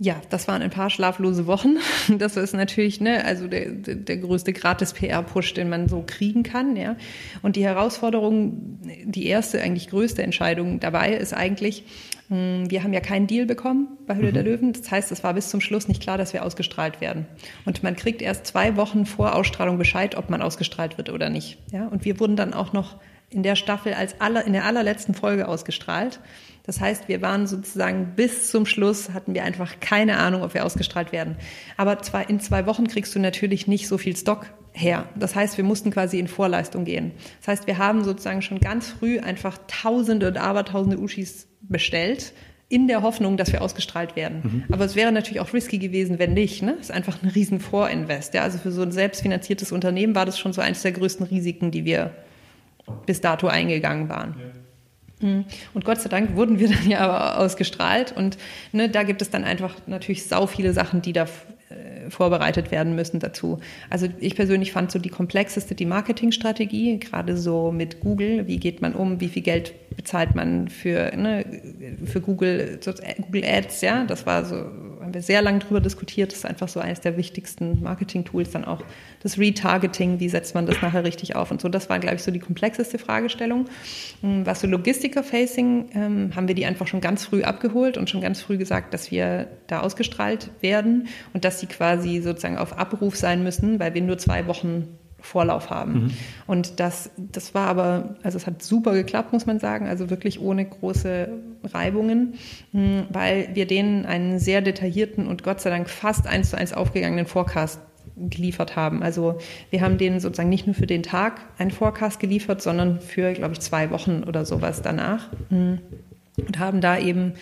Ja, 0.03 0.19
das 0.31 0.47
waren 0.47 0.63
ein 0.63 0.71
paar 0.71 0.89
schlaflose 0.89 1.45
Wochen. 1.47 1.77
Das 2.17 2.35
ist 2.35 2.53
natürlich, 2.53 3.01
ne, 3.01 3.23
also 3.23 3.47
der, 3.47 3.71
der 3.71 4.17
größte 4.17 4.51
gratis 4.51 4.93
PR-Push, 4.93 5.53
den 5.53 5.69
man 5.69 5.87
so 5.87 6.03
kriegen 6.05 6.43
kann, 6.43 6.75
ja. 6.75 6.95
Und 7.41 7.55
die 7.55 7.63
Herausforderung, 7.63 8.79
die 9.05 9.27
erste, 9.27 9.61
eigentlich 9.61 9.89
größte 9.89 10.23
Entscheidung 10.23 10.79
dabei 10.79 11.13
ist 11.13 11.33
eigentlich, 11.33 11.83
wir 12.31 12.81
haben 12.81 12.93
ja 12.93 13.01
keinen 13.01 13.27
Deal 13.27 13.45
bekommen 13.45 13.97
bei 14.07 14.15
Höhle 14.15 14.29
mhm. 14.29 14.33
der 14.33 14.43
Löwen. 14.43 14.73
Das 14.73 14.89
heißt, 14.89 15.11
es 15.11 15.21
war 15.21 15.33
bis 15.33 15.49
zum 15.49 15.59
Schluss 15.59 15.89
nicht 15.89 16.01
klar, 16.01 16.17
dass 16.17 16.31
wir 16.31 16.45
ausgestrahlt 16.45 17.01
werden. 17.01 17.25
Und 17.65 17.83
man 17.83 17.97
kriegt 17.97 18.21
erst 18.21 18.47
zwei 18.47 18.77
Wochen 18.77 19.05
vor 19.05 19.35
Ausstrahlung 19.35 19.77
Bescheid, 19.77 20.15
ob 20.15 20.29
man 20.29 20.41
ausgestrahlt 20.41 20.97
wird 20.97 21.09
oder 21.09 21.29
nicht. 21.29 21.57
Ja, 21.73 21.87
und 21.87 22.05
wir 22.05 22.21
wurden 22.21 22.37
dann 22.37 22.53
auch 22.53 22.71
noch 22.71 22.95
in 23.29 23.43
der 23.43 23.57
Staffel 23.57 23.93
als 23.93 24.21
aller, 24.21 24.45
in 24.45 24.53
der 24.53 24.63
allerletzten 24.63 25.13
Folge 25.13 25.47
ausgestrahlt. 25.47 26.21
Das 26.63 26.79
heißt, 26.79 27.09
wir 27.09 27.21
waren 27.21 27.47
sozusagen 27.47 28.13
bis 28.15 28.49
zum 28.49 28.65
Schluss, 28.65 29.09
hatten 29.09 29.33
wir 29.33 29.43
einfach 29.43 29.81
keine 29.81 30.17
Ahnung, 30.17 30.43
ob 30.43 30.53
wir 30.53 30.65
ausgestrahlt 30.65 31.11
werden. 31.11 31.35
Aber 31.75 31.99
zwei, 31.99 32.23
in 32.23 32.39
zwei 32.39 32.65
Wochen 32.65 32.87
kriegst 32.87 33.13
du 33.13 33.19
natürlich 33.19 33.67
nicht 33.67 33.89
so 33.89 33.97
viel 33.97 34.15
Stock 34.15 34.45
her. 34.73 35.05
Das 35.15 35.35
heißt, 35.35 35.57
wir 35.57 35.63
mussten 35.63 35.91
quasi 35.91 36.19
in 36.19 36.27
Vorleistung 36.27 36.85
gehen. 36.85 37.11
Das 37.39 37.49
heißt, 37.49 37.67
wir 37.67 37.77
haben 37.77 38.03
sozusagen 38.03 38.41
schon 38.41 38.59
ganz 38.59 38.89
früh 38.89 39.19
einfach 39.19 39.57
Tausende 39.67 40.27
und 40.27 40.37
Abertausende 40.37 40.97
Uschis 40.97 41.47
bestellt, 41.61 42.33
in 42.71 42.87
der 42.87 43.01
Hoffnung, 43.01 43.35
dass 43.35 43.51
wir 43.51 43.61
ausgestrahlt 43.61 44.15
werden. 44.15 44.39
Mhm. 44.43 44.63
Aber 44.71 44.85
es 44.85 44.95
wäre 44.95 45.11
natürlich 45.11 45.41
auch 45.41 45.53
risky 45.53 45.77
gewesen, 45.77 46.19
wenn 46.19 46.33
nicht. 46.33 46.63
Ne? 46.63 46.75
Das 46.77 46.87
ist 46.87 46.91
einfach 46.91 47.21
ein 47.21 47.27
riesen 47.27 47.59
Vorinvest. 47.59 48.33
Ja? 48.33 48.43
Also 48.43 48.59
für 48.59 48.71
so 48.71 48.81
ein 48.81 48.93
selbstfinanziertes 48.93 49.73
Unternehmen 49.73 50.15
war 50.15 50.25
das 50.25 50.39
schon 50.39 50.53
so 50.53 50.61
eines 50.61 50.81
der 50.81 50.93
größten 50.93 51.25
Risiken, 51.25 51.71
die 51.71 51.83
wir 51.83 52.11
bis 53.05 53.19
dato 53.19 53.47
eingegangen 53.47 54.07
waren. 54.07 54.35
Ja. 55.21 55.27
Mhm. 55.27 55.45
Und 55.73 55.83
Gott 55.83 55.99
sei 55.99 56.07
Dank 56.07 56.37
wurden 56.37 56.59
wir 56.59 56.69
dann 56.73 56.89
ja 56.89 56.99
aber 56.99 57.39
ausgestrahlt. 57.39 58.15
Und 58.15 58.37
ne, 58.71 58.87
da 58.87 59.03
gibt 59.03 59.21
es 59.21 59.29
dann 59.29 59.43
einfach 59.43 59.75
natürlich 59.85 60.25
sau 60.27 60.47
viele 60.47 60.71
Sachen, 60.71 61.01
die 61.01 61.11
da 61.11 61.23
äh, 61.23 62.00
vorbereitet 62.11 62.71
werden 62.71 62.95
müssen 62.95 63.19
dazu. 63.19 63.59
Also 63.89 64.07
ich 64.19 64.35
persönlich 64.35 64.71
fand 64.71 64.91
so 64.91 64.99
die 64.99 65.09
komplexeste 65.09 65.75
die 65.75 65.85
Marketingstrategie, 65.85 66.99
gerade 66.99 67.37
so 67.37 67.71
mit 67.71 67.99
Google. 67.99 68.47
Wie 68.47 68.57
geht 68.57 68.81
man 68.81 68.93
um? 68.93 69.19
Wie 69.19 69.29
viel 69.29 69.41
Geld 69.41 69.73
bezahlt 69.95 70.35
man 70.35 70.67
für, 70.67 71.15
ne, 71.15 71.45
für 72.05 72.21
Google, 72.21 72.79
Google 73.21 73.43
Ads? 73.45 73.81
Ja, 73.81 74.05
das 74.05 74.25
war 74.25 74.45
so, 74.45 74.55
haben 74.55 75.13
wir 75.13 75.21
sehr 75.21 75.41
lange 75.41 75.59
drüber 75.59 75.79
diskutiert. 75.79 76.31
Das 76.31 76.39
ist 76.39 76.45
einfach 76.45 76.67
so 76.67 76.79
eines 76.79 77.01
der 77.01 77.17
wichtigsten 77.17 77.81
Marketing-Tools. 77.83 78.51
Dann 78.51 78.65
auch 78.65 78.83
das 79.21 79.37
Retargeting. 79.37 80.19
Wie 80.19 80.29
setzt 80.29 80.55
man 80.55 80.65
das 80.65 80.81
nachher 80.81 81.03
richtig 81.03 81.35
auf? 81.35 81.51
Und 81.51 81.61
so, 81.61 81.69
das 81.69 81.89
war, 81.89 81.99
glaube 81.99 82.15
ich, 82.15 82.23
so 82.23 82.31
die 82.31 82.39
komplexeste 82.39 82.97
Fragestellung. 82.97 83.65
Hm, 84.21 84.45
was 84.45 84.61
so 84.61 84.67
Logistiker-Facing, 84.67 85.89
ähm, 85.93 86.35
haben 86.35 86.47
wir 86.47 86.55
die 86.55 86.65
einfach 86.65 86.87
schon 86.87 87.01
ganz 87.01 87.25
früh 87.25 87.43
abgeholt 87.43 87.97
und 87.97 88.09
schon 88.09 88.21
ganz 88.21 88.41
früh 88.41 88.57
gesagt, 88.57 88.93
dass 88.93 89.11
wir 89.11 89.47
da 89.67 89.81
ausgestrahlt 89.81 90.49
werden 90.61 91.07
und 91.33 91.45
dass 91.45 91.59
sie 91.59 91.67
quasi 91.67 92.00
sozusagen 92.01 92.57
auf 92.57 92.77
Abruf 92.77 93.15
sein 93.15 93.43
müssen, 93.43 93.79
weil 93.79 93.93
wir 93.93 94.01
nur 94.01 94.17
zwei 94.17 94.47
Wochen 94.47 94.87
Vorlauf 95.21 95.69
haben. 95.69 95.93
Mhm. 95.93 96.11
Und 96.47 96.79
das, 96.79 97.11
das 97.17 97.53
war 97.53 97.67
aber, 97.67 98.15
also 98.23 98.37
es 98.37 98.47
hat 98.47 98.61
super 98.63 98.93
geklappt, 98.93 99.31
muss 99.31 99.45
man 99.45 99.59
sagen, 99.59 99.87
also 99.87 100.09
wirklich 100.09 100.41
ohne 100.41 100.65
große 100.65 101.29
Reibungen, 101.63 102.33
hm, 102.71 103.03
weil 103.09 103.49
wir 103.53 103.67
denen 103.67 104.05
einen 104.05 104.39
sehr 104.39 104.61
detaillierten 104.61 105.27
und 105.27 105.43
Gott 105.43 105.61
sei 105.61 105.69
Dank 105.69 105.89
fast 105.89 106.27
eins 106.27 106.49
zu 106.49 106.57
eins 106.57 106.73
aufgegangenen 106.73 107.27
Forecast 107.27 107.79
geliefert 108.17 108.75
haben. 108.75 109.03
Also 109.03 109.37
wir 109.69 109.81
haben 109.81 109.97
denen 109.97 110.19
sozusagen 110.19 110.49
nicht 110.49 110.67
nur 110.67 110.75
für 110.75 110.87
den 110.87 111.03
Tag 111.03 111.41
einen 111.57 111.71
Forecast 111.71 112.19
geliefert, 112.19 112.61
sondern 112.61 112.99
für, 112.99 113.33
glaube 113.33 113.53
ich, 113.53 113.59
zwei 113.61 113.89
Wochen 113.91 114.23
oder 114.23 114.45
sowas 114.45 114.81
danach 114.81 115.29
hm. 115.49 115.79
und 116.35 116.59
haben 116.59 116.81
da 116.81 116.97
eben 116.97 117.33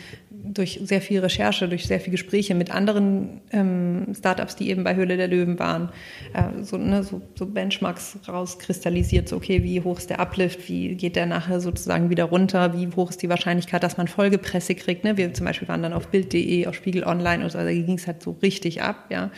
durch 0.44 0.80
sehr 0.84 1.02
viel 1.02 1.20
Recherche, 1.20 1.68
durch 1.68 1.86
sehr 1.86 2.00
viel 2.00 2.12
Gespräche 2.12 2.56
mit 2.56 2.72
anderen 2.72 3.42
ähm, 3.52 4.08
Startups, 4.18 4.56
die 4.56 4.70
eben 4.70 4.84
bei 4.84 4.96
Höhle 4.96 5.18
der 5.18 5.28
Löwen 5.28 5.60
waren, 5.60 5.90
äh, 6.34 6.64
so, 6.64 6.78
ne, 6.78 7.04
so, 7.04 7.22
so, 7.36 7.46
Benchmarks 7.46 8.20
rauskristallisiert, 8.28 9.28
so 9.28 9.38
okay, 9.38 9.64
wie 9.64 9.82
hoch 9.82 9.98
ist 9.98 10.10
der 10.10 10.20
Uplift, 10.20 10.68
wie 10.70 10.96
geht 10.96 11.16
der 11.16 11.26
nachher 11.26 11.60
sozusagen 11.60 12.10
wieder 12.10 12.26
runter, 12.26 12.78
wie 12.78 12.88
hoch 12.96 13.10
ist 13.10 13.22
die 13.22 13.30
Wahrscheinlichkeit, 13.30 13.84
dass 13.84 13.98
man 13.98 14.08
Folgepresse 14.08 14.76
kriegt. 14.76 15.04
Ne? 15.04 15.18
Wir 15.18 15.34
zum 15.34 15.46
Beispiel 15.46 15.68
waren 15.68 15.84
dann 15.84 15.94
auf 15.94 16.08
Bild.de, 16.08 16.68
auf 16.68 16.76
Spiegel 16.76 17.04
Online 17.04 17.44
und 17.44 17.52
so, 17.52 17.58
da 17.58 17.72
ging 17.72 17.96
es 17.96 18.08
halt 18.08 18.22
so 18.22 18.38
richtig 18.42 18.82
ab, 18.82 19.06
ja. 19.10 19.32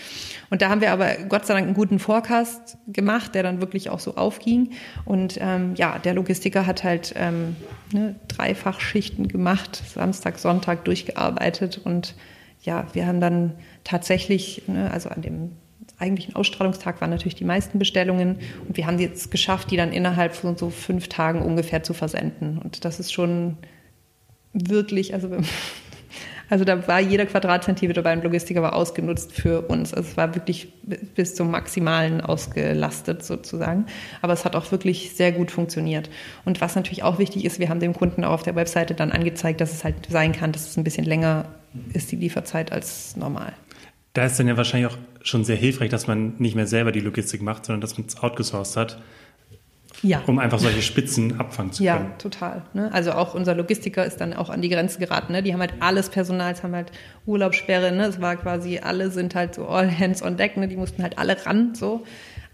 Und 0.49 0.61
da 0.61 0.69
haben 0.69 0.81
wir 0.81 0.91
aber 0.91 1.15
Gott 1.29 1.45
sei 1.45 1.53
Dank 1.53 1.65
einen 1.65 1.75
guten 1.75 1.99
Forecast 1.99 2.77
gemacht, 2.87 3.35
der 3.35 3.43
dann 3.43 3.61
wirklich 3.61 3.89
auch 3.89 3.99
so 3.99 4.15
aufging. 4.15 4.71
Und 5.05 5.37
ähm, 5.39 5.73
ja, 5.75 5.97
der 5.99 6.13
Logistiker 6.13 6.65
hat 6.65 6.83
halt 6.83 7.13
ähm, 7.17 7.55
ne, 7.93 8.15
Dreifachschichten 8.27 9.27
gemacht, 9.27 9.81
Samstag, 9.93 10.39
Sonntag 10.39 10.83
durchgearbeitet 10.91 11.79
und 11.83 12.15
ja, 12.63 12.85
wir 12.93 13.07
haben 13.07 13.21
dann 13.21 13.53
tatsächlich, 13.83 14.63
ne, 14.67 14.91
also 14.91 15.09
an 15.09 15.21
dem 15.21 15.51
eigentlichen 15.97 16.35
Ausstrahlungstag 16.35 16.99
waren 16.99 17.09
natürlich 17.09 17.35
die 17.35 17.45
meisten 17.45 17.79
Bestellungen 17.79 18.39
und 18.67 18.75
wir 18.75 18.85
haben 18.87 18.99
jetzt 18.99 19.31
geschafft, 19.31 19.71
die 19.71 19.77
dann 19.77 19.93
innerhalb 19.93 20.35
von 20.35 20.57
so 20.57 20.69
fünf 20.69 21.07
Tagen 21.07 21.41
ungefähr 21.41 21.81
zu 21.83 21.93
versenden. 21.93 22.57
Und 22.57 22.83
das 22.85 22.99
ist 22.99 23.13
schon 23.13 23.57
wirklich, 24.53 25.13
also 25.13 25.29
also 26.49 26.65
da 26.65 26.87
war 26.87 26.99
jeder 26.99 27.25
Quadratzentimeter 27.25 28.01
beim 28.01 28.21
Logistiker 28.21 28.61
war 28.61 28.75
ausgenutzt 28.75 29.31
für 29.31 29.61
uns. 29.61 29.93
Also 29.93 30.09
es 30.09 30.17
war 30.17 30.35
wirklich 30.35 30.71
bis 31.15 31.35
zum 31.35 31.49
Maximalen 31.49 32.21
ausgelastet 32.21 33.23
sozusagen. 33.23 33.85
Aber 34.21 34.33
es 34.33 34.43
hat 34.43 34.55
auch 34.55 34.71
wirklich 34.71 35.11
sehr 35.15 35.31
gut 35.31 35.51
funktioniert. 35.51 36.09
Und 36.43 36.59
was 36.59 36.75
natürlich 36.75 37.03
auch 37.03 37.19
wichtig 37.19 37.45
ist, 37.45 37.59
wir 37.59 37.69
haben 37.69 37.79
dem 37.79 37.93
Kunden 37.93 38.23
auch 38.23 38.31
auf 38.31 38.43
der 38.43 38.55
Webseite 38.55 38.93
dann 38.93 39.11
angezeigt, 39.11 39.61
dass 39.61 39.71
es 39.71 39.83
halt 39.83 39.95
sein 40.09 40.33
kann, 40.33 40.51
dass 40.51 40.69
es 40.69 40.77
ein 40.77 40.83
bisschen 40.83 41.05
länger 41.05 41.45
ist, 41.93 42.11
die 42.11 42.17
Lieferzeit 42.17 42.71
als 42.71 43.15
normal. 43.15 43.53
Da 44.13 44.25
ist 44.25 44.37
dann 44.37 44.47
ja 44.47 44.57
wahrscheinlich 44.57 44.91
auch 44.91 44.97
schon 45.21 45.45
sehr 45.45 45.55
hilfreich, 45.55 45.89
dass 45.89 46.07
man 46.07 46.33
nicht 46.37 46.55
mehr 46.55 46.67
selber 46.67 46.91
die 46.91 46.99
Logistik 46.99 47.41
macht, 47.41 47.65
sondern 47.65 47.79
dass 47.79 47.97
man 47.97 48.07
es 48.07 48.21
outgesourced 48.21 48.75
hat 48.75 49.01
ja. 50.03 50.21
um 50.27 50.39
einfach 50.39 50.59
solche 50.59 50.81
Spitzen 50.81 51.39
abfangen 51.39 51.71
zu 51.71 51.83
können. 51.83 52.05
Ja, 52.05 52.17
total. 52.17 52.63
Ne? 52.73 52.91
Also 52.93 53.11
auch 53.13 53.35
unser 53.35 53.55
Logistiker 53.55 54.05
ist 54.05 54.21
dann 54.21 54.33
auch 54.33 54.49
an 54.49 54.61
die 54.61 54.69
Grenze 54.69 54.99
geraten. 54.99 55.33
Ne? 55.33 55.43
Die 55.43 55.53
haben 55.53 55.59
halt 55.59 55.73
alles 55.79 56.09
Personal, 56.09 56.55
haben 56.61 56.75
halt 56.75 56.91
Urlaubssperre. 57.25 57.91
Ne? 57.91 58.05
Es 58.05 58.21
war 58.21 58.35
quasi, 58.35 58.79
alle 58.79 59.11
sind 59.11 59.35
halt 59.35 59.55
so 59.55 59.67
all 59.67 59.91
hands 59.91 60.23
on 60.23 60.37
deck. 60.37 60.57
Ne? 60.57 60.67
Die 60.67 60.77
mussten 60.77 61.03
halt 61.03 61.17
alle 61.17 61.45
ran. 61.45 61.75
so. 61.75 62.03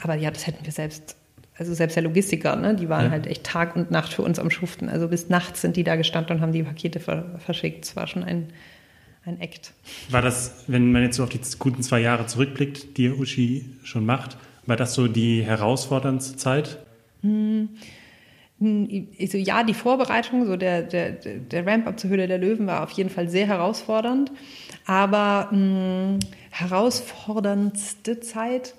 Aber 0.02 0.16
ja, 0.16 0.32
das 0.32 0.46
hätten 0.46 0.66
wir 0.66 0.72
selbst 0.72 1.16
also 1.60 1.74
selbst 1.74 1.96
der 1.96 2.04
Logistiker, 2.04 2.56
ne, 2.56 2.76
die 2.76 2.88
waren 2.88 3.06
ja. 3.06 3.12
halt 3.12 3.26
echt 3.26 3.44
Tag 3.44 3.76
und 3.76 3.90
Nacht 3.90 4.14
für 4.14 4.22
uns 4.22 4.38
am 4.38 4.52
Schuften. 4.52 4.90
Also 4.90 5.08
bis 5.08 5.30
nachts 5.30 5.62
sind 5.62 5.76
die 5.76 5.84
da 5.84 5.96
gestanden 5.96 6.36
und 6.36 6.42
haben 6.42 6.52
die 6.52 6.64
Pakete 6.64 7.00
verschickt. 7.00 7.86
Es 7.86 7.96
war 7.96 8.06
schon 8.06 8.24
ein, 8.24 8.50
ein 9.26 9.42
Act. 9.42 9.74
War 10.10 10.22
das, 10.22 10.66
wenn 10.68 10.92
man 10.92 11.02
jetzt 11.02 11.16
so 11.16 11.24
auf 11.24 11.30
die 11.30 11.40
guten 11.58 11.82
zwei 11.82 12.00
Jahre 12.00 12.28
zurückblickt, 12.28 12.98
die 12.98 13.10
Uschi 13.10 13.66
schon 13.84 14.06
macht, 14.06 14.38
war 14.68 14.76
das 14.76 14.94
so 14.94 15.08
die 15.08 15.44
herausforderndste 15.44 16.38
Zeit? 16.38 16.78
Hm, 17.22 17.70
also 19.20 19.38
ja, 19.38 19.64
die 19.64 19.74
Vorbereitung, 19.74 20.46
so 20.48 20.56
der, 20.58 20.82
der, 20.82 21.12
der 21.12 21.66
Ramp-up 21.66 22.00
zur 22.00 22.10
Höhle 22.10 22.28
der 22.28 22.40
Löwen 22.40 22.66
war 22.66 22.84
auf 22.84 22.92
jeden 22.92 23.10
Fall 23.10 23.30
sehr 23.30 23.48
herausfordernd. 23.48 24.32
Aber 24.86 25.50
mh, 25.52 25.58
hm, 25.58 26.20
herausforderndste 26.50 28.20
Zeit 28.20 28.74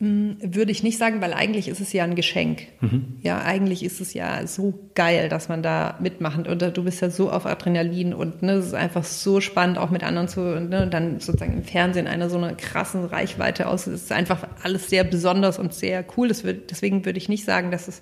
würde 0.00 0.70
ich 0.70 0.84
nicht 0.84 0.96
sagen, 0.96 1.20
weil 1.20 1.34
eigentlich 1.34 1.66
ist 1.66 1.80
es 1.80 1.92
ja 1.92 2.04
ein 2.04 2.14
Geschenk. 2.14 2.68
Mhm. 2.80 3.16
Ja, 3.22 3.42
eigentlich 3.42 3.82
ist 3.82 4.00
es 4.00 4.14
ja 4.14 4.46
so 4.46 4.78
geil, 4.94 5.28
dass 5.28 5.48
man 5.48 5.60
da 5.60 5.98
mitmacht. 6.00 6.46
Und 6.46 6.62
du 6.62 6.84
bist 6.84 7.02
ja 7.02 7.10
so 7.10 7.32
auf 7.32 7.46
Adrenalin 7.46 8.14
und 8.14 8.42
ne, 8.42 8.52
es 8.52 8.66
ist 8.66 8.74
einfach 8.74 9.02
so 9.02 9.40
spannend, 9.40 9.76
auch 9.76 9.90
mit 9.90 10.04
anderen 10.04 10.28
zu, 10.28 10.40
ne, 10.40 10.84
und 10.84 10.94
dann 10.94 11.18
sozusagen 11.18 11.54
im 11.54 11.64
Fernsehen 11.64 12.06
einer 12.06 12.30
so 12.30 12.38
einer 12.38 12.54
krassen 12.54 13.06
Reichweite 13.06 13.66
aus. 13.66 13.88
Es 13.88 14.04
ist 14.04 14.12
einfach 14.12 14.46
alles 14.62 14.88
sehr 14.88 15.02
besonders 15.02 15.58
und 15.58 15.74
sehr 15.74 16.04
cool. 16.16 16.28
Wird, 16.44 16.70
deswegen 16.70 17.04
würde 17.04 17.18
ich 17.18 17.28
nicht 17.28 17.44
sagen, 17.44 17.72
dass 17.72 17.88
es 17.88 18.00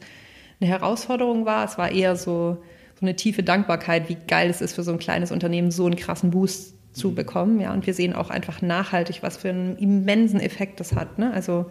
eine 0.60 0.68
Herausforderung 0.68 1.46
war. 1.46 1.64
Es 1.64 1.78
war 1.78 1.90
eher 1.90 2.16
so, 2.16 2.62
so 3.00 3.06
eine 3.06 3.16
tiefe 3.16 3.42
Dankbarkeit, 3.42 4.10
wie 4.10 4.18
geil 4.26 4.50
es 4.50 4.60
ist 4.60 4.74
für 4.74 4.82
so 4.82 4.92
ein 4.92 4.98
kleines 4.98 5.32
Unternehmen, 5.32 5.70
so 5.70 5.86
einen 5.86 5.96
krassen 5.96 6.30
Boost 6.30 6.75
zu 6.96 7.14
bekommen. 7.14 7.60
Ja, 7.60 7.72
und 7.72 7.86
wir 7.86 7.94
sehen 7.94 8.14
auch 8.14 8.30
einfach 8.30 8.62
nachhaltig, 8.62 9.18
was 9.22 9.36
für 9.36 9.50
einen 9.50 9.76
immensen 9.76 10.40
Effekt 10.40 10.80
das 10.80 10.94
hat. 10.94 11.18
Ne? 11.18 11.32
Also 11.32 11.66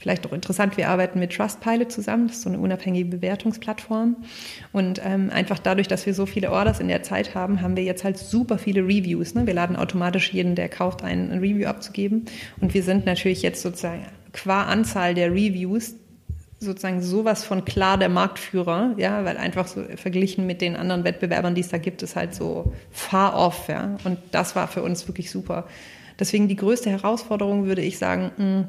vielleicht 0.00 0.26
auch 0.26 0.32
interessant, 0.32 0.76
wir 0.76 0.88
arbeiten 0.88 1.18
mit 1.18 1.32
Trustpilot 1.32 1.92
zusammen, 1.92 2.28
das 2.28 2.36
ist 2.36 2.42
so 2.42 2.48
eine 2.48 2.58
unabhängige 2.58 3.08
Bewertungsplattform. 3.08 4.16
Und 4.72 5.00
ähm, 5.04 5.30
einfach 5.30 5.58
dadurch, 5.58 5.88
dass 5.88 6.06
wir 6.06 6.14
so 6.14 6.26
viele 6.26 6.50
Orders 6.50 6.80
in 6.80 6.88
der 6.88 7.02
Zeit 7.02 7.34
haben, 7.34 7.60
haben 7.60 7.76
wir 7.76 7.84
jetzt 7.84 8.04
halt 8.04 8.18
super 8.18 8.58
viele 8.58 8.82
Reviews. 8.82 9.34
Ne? 9.34 9.46
Wir 9.46 9.54
laden 9.54 9.76
automatisch 9.76 10.32
jeden, 10.32 10.54
der 10.54 10.68
kauft, 10.68 11.02
ein, 11.02 11.30
ein 11.30 11.38
Review 11.38 11.66
abzugeben. 11.66 12.26
Und 12.60 12.74
wir 12.74 12.82
sind 12.82 13.04
natürlich 13.04 13.42
jetzt 13.42 13.62
sozusagen 13.62 14.06
qua 14.32 14.64
Anzahl 14.64 15.14
der 15.14 15.30
Reviews 15.30 15.96
sozusagen 16.66 17.02
sowas 17.02 17.44
von 17.44 17.64
klar 17.64 17.98
der 17.98 18.08
Marktführer, 18.08 18.94
ja, 18.96 19.24
weil 19.24 19.36
einfach 19.36 19.66
so 19.66 19.82
verglichen 19.96 20.46
mit 20.46 20.60
den 20.60 20.76
anderen 20.76 21.04
Wettbewerbern, 21.04 21.54
die 21.54 21.60
es 21.60 21.68
da 21.68 21.78
gibt, 21.78 22.02
ist 22.02 22.16
halt 22.16 22.34
so 22.34 22.72
far 22.90 23.36
off, 23.36 23.68
ja. 23.68 23.96
Und 24.04 24.18
das 24.30 24.56
war 24.56 24.68
für 24.68 24.82
uns 24.82 25.06
wirklich 25.08 25.30
super. 25.30 25.66
Deswegen 26.18 26.48
die 26.48 26.56
größte 26.56 26.90
Herausforderung, 26.90 27.66
würde 27.66 27.82
ich 27.82 27.98
sagen, 27.98 28.30
hm, 28.36 28.68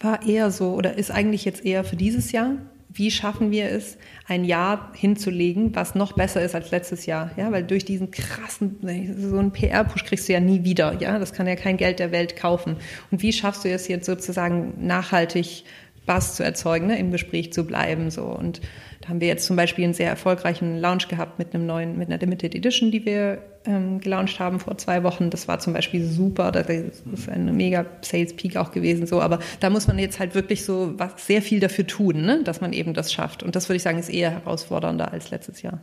war 0.00 0.26
eher 0.26 0.50
so 0.50 0.74
oder 0.74 0.96
ist 0.96 1.10
eigentlich 1.10 1.44
jetzt 1.44 1.64
eher 1.64 1.84
für 1.84 1.96
dieses 1.96 2.32
Jahr. 2.32 2.52
Wie 2.92 3.10
schaffen 3.10 3.52
wir 3.52 3.70
es, 3.70 3.98
ein 4.26 4.44
Jahr 4.44 4.90
hinzulegen, 4.94 5.76
was 5.76 5.94
noch 5.94 6.14
besser 6.14 6.42
ist 6.42 6.56
als 6.56 6.72
letztes 6.72 7.06
Jahr? 7.06 7.30
Ja, 7.36 7.52
weil 7.52 7.62
durch 7.62 7.84
diesen 7.84 8.10
krassen, 8.10 8.78
so 9.16 9.38
einen 9.38 9.52
PR-Push 9.52 10.04
kriegst 10.04 10.28
du 10.28 10.32
ja 10.32 10.40
nie 10.40 10.64
wieder. 10.64 11.00
Ja, 11.00 11.20
das 11.20 11.32
kann 11.32 11.46
ja 11.46 11.54
kein 11.54 11.76
Geld 11.76 12.00
der 12.00 12.10
Welt 12.10 12.34
kaufen. 12.34 12.76
Und 13.12 13.22
wie 13.22 13.32
schaffst 13.32 13.64
du 13.64 13.68
es 13.68 13.86
jetzt 13.86 14.06
sozusagen 14.06 14.74
nachhaltig 14.84 15.64
Spaß 16.10 16.34
zu 16.34 16.42
erzeugen, 16.42 16.88
ne, 16.88 16.98
im 16.98 17.12
Gespräch 17.12 17.52
zu 17.52 17.64
bleiben. 17.64 18.10
So. 18.10 18.24
Und 18.24 18.60
da 19.00 19.10
haben 19.10 19.20
wir 19.20 19.28
jetzt 19.28 19.46
zum 19.46 19.54
Beispiel 19.54 19.84
einen 19.84 19.94
sehr 19.94 20.08
erfolgreichen 20.08 20.76
Launch 20.76 21.06
gehabt 21.06 21.38
mit 21.38 21.54
einem 21.54 21.66
neuen, 21.66 21.96
mit 21.96 22.08
einer 22.08 22.18
Limited 22.18 22.52
Edition, 22.52 22.90
die 22.90 23.06
wir 23.06 23.38
ähm, 23.64 24.00
gelauncht 24.00 24.40
haben 24.40 24.58
vor 24.58 24.76
zwei 24.76 25.04
Wochen. 25.04 25.30
Das 25.30 25.46
war 25.46 25.60
zum 25.60 25.72
Beispiel 25.72 26.04
super. 26.04 26.50
Das 26.50 26.68
ist 26.68 27.28
ein 27.28 27.56
mega 27.56 27.86
Sales 28.00 28.34
Peak 28.34 28.56
auch 28.56 28.72
gewesen. 28.72 29.06
So, 29.06 29.20
aber 29.20 29.38
da 29.60 29.70
muss 29.70 29.86
man 29.86 30.00
jetzt 30.00 30.18
halt 30.18 30.34
wirklich 30.34 30.64
so 30.64 30.94
was, 30.96 31.24
sehr 31.24 31.42
viel 31.42 31.60
dafür 31.60 31.86
tun, 31.86 32.22
ne, 32.22 32.42
dass 32.42 32.60
man 32.60 32.72
eben 32.72 32.92
das 32.92 33.12
schafft. 33.12 33.44
Und 33.44 33.54
das 33.54 33.68
würde 33.68 33.76
ich 33.76 33.84
sagen, 33.84 33.98
ist 34.00 34.08
eher 34.08 34.32
herausfordernder 34.32 35.12
als 35.12 35.30
letztes 35.30 35.62
Jahr. 35.62 35.80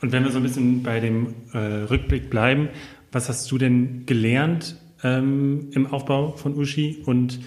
Und 0.00 0.12
wenn 0.12 0.22
wir 0.22 0.30
so 0.30 0.36
ein 0.36 0.44
bisschen 0.44 0.84
bei 0.84 1.00
dem 1.00 1.34
äh, 1.52 1.58
Rückblick 1.58 2.30
bleiben, 2.30 2.68
was 3.10 3.28
hast 3.28 3.50
du 3.50 3.58
denn 3.58 4.06
gelernt 4.06 4.76
ähm, 5.02 5.70
im 5.72 5.92
Aufbau 5.92 6.36
von 6.36 6.56
Uschi 6.56 7.02
und 7.04 7.40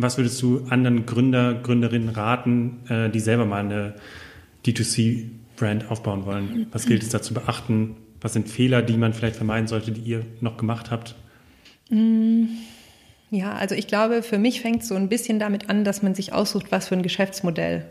was 0.00 0.16
würdest 0.16 0.40
du 0.42 0.64
anderen 0.70 1.06
Gründer, 1.06 1.54
Gründerinnen 1.54 2.08
raten, 2.08 2.78
äh, 2.88 3.10
die 3.10 3.18
selber 3.18 3.44
mal 3.44 3.60
eine 3.60 3.94
D2C-Brand 4.64 5.90
aufbauen 5.90 6.24
wollen? 6.24 6.68
Was 6.70 6.86
gilt 6.86 7.02
es 7.02 7.08
da 7.08 7.20
zu 7.20 7.34
beachten? 7.34 7.96
Was 8.20 8.32
sind 8.32 8.48
Fehler, 8.48 8.80
die 8.80 8.96
man 8.96 9.12
vielleicht 9.12 9.36
vermeiden 9.36 9.66
sollte, 9.66 9.90
die 9.90 10.00
ihr 10.00 10.24
noch 10.40 10.56
gemacht 10.56 10.92
habt? 10.92 11.16
Mm, 11.90 12.44
ja, 13.30 13.54
also 13.54 13.74
ich 13.74 13.88
glaube, 13.88 14.22
für 14.22 14.38
mich 14.38 14.60
fängt 14.60 14.82
es 14.82 14.88
so 14.88 14.94
ein 14.94 15.08
bisschen 15.08 15.40
damit 15.40 15.68
an, 15.68 15.82
dass 15.82 16.00
man 16.02 16.14
sich 16.14 16.32
aussucht, 16.32 16.70
was 16.70 16.88
für 16.88 16.94
ein 16.94 17.02
Geschäftsmodell 17.02 17.84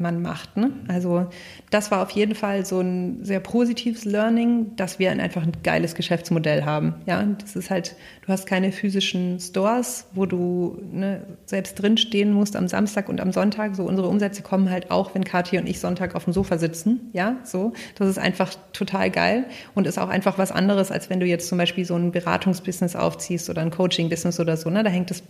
man 0.00 0.22
macht. 0.22 0.56
Ne? 0.56 0.70
Also 0.88 1.26
das 1.70 1.90
war 1.90 2.02
auf 2.02 2.10
jeden 2.10 2.34
Fall 2.34 2.64
so 2.64 2.80
ein 2.80 3.24
sehr 3.24 3.40
positives 3.40 4.04
Learning, 4.04 4.76
dass 4.76 4.98
wir 4.98 5.10
einfach 5.10 5.42
ein 5.42 5.52
geiles 5.62 5.94
Geschäftsmodell 5.94 6.64
haben. 6.64 6.94
Ja, 7.06 7.22
das 7.22 7.56
ist 7.56 7.70
halt, 7.70 7.96
du 8.24 8.28
hast 8.28 8.46
keine 8.46 8.72
physischen 8.72 9.40
Stores, 9.40 10.06
wo 10.12 10.26
du 10.26 10.80
ne, 10.92 11.22
selbst 11.46 11.74
drinstehen 11.80 12.32
musst 12.32 12.56
am 12.56 12.68
Samstag 12.68 13.08
und 13.08 13.20
am 13.20 13.32
Sonntag. 13.32 13.76
So 13.76 13.84
unsere 13.84 14.08
Umsätze 14.08 14.42
kommen 14.42 14.70
halt 14.70 14.90
auch, 14.90 15.14
wenn 15.14 15.24
Kathi 15.24 15.58
und 15.58 15.68
ich 15.68 15.80
Sonntag 15.80 16.14
auf 16.14 16.24
dem 16.24 16.32
Sofa 16.32 16.58
sitzen. 16.58 17.10
Ja, 17.12 17.36
so. 17.44 17.72
Das 17.96 18.08
ist 18.08 18.18
einfach 18.18 18.54
total 18.72 19.10
geil 19.10 19.44
und 19.74 19.86
ist 19.86 19.98
auch 19.98 20.08
einfach 20.08 20.38
was 20.38 20.52
anderes, 20.52 20.90
als 20.90 21.10
wenn 21.10 21.20
du 21.20 21.26
jetzt 21.26 21.48
zum 21.48 21.58
Beispiel 21.58 21.84
so 21.84 21.96
ein 21.96 22.12
Beratungsbusiness 22.12 22.96
aufziehst 22.96 23.50
oder 23.50 23.62
ein 23.62 23.70
Coaching-Business 23.70 24.40
oder 24.40 24.56
so. 24.56 24.70
Ne? 24.70 24.82
Da 24.82 24.90
hängt 24.90 25.10
das 25.10 25.22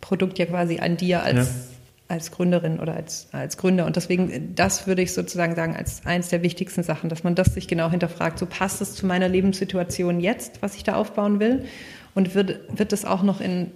Produkt 0.00 0.38
ja 0.38 0.46
quasi 0.46 0.78
an 0.78 0.96
dir 0.96 1.22
als 1.22 1.36
ja 1.36 1.75
als 2.08 2.30
Gründerin 2.30 2.78
oder 2.78 2.94
als, 2.94 3.28
als 3.32 3.56
Gründer. 3.56 3.86
Und 3.86 3.96
deswegen, 3.96 4.54
das 4.54 4.86
würde 4.86 5.02
ich 5.02 5.12
sozusagen 5.12 5.56
sagen, 5.56 5.74
als 5.74 6.06
eins 6.06 6.28
der 6.28 6.42
wichtigsten 6.42 6.82
Sachen, 6.82 7.10
dass 7.10 7.24
man 7.24 7.34
das 7.34 7.54
sich 7.54 7.66
genau 7.66 7.90
hinterfragt. 7.90 8.38
So 8.38 8.46
passt 8.46 8.80
es 8.80 8.94
zu 8.94 9.06
meiner 9.06 9.28
Lebenssituation 9.28 10.20
jetzt, 10.20 10.62
was 10.62 10.76
ich 10.76 10.84
da 10.84 10.94
aufbauen 10.94 11.40
will? 11.40 11.64
Und 12.14 12.34
wird, 12.34 12.60
wird 12.78 12.92
es 12.92 13.04
auch 13.04 13.22
noch 13.22 13.40
in 13.40 13.72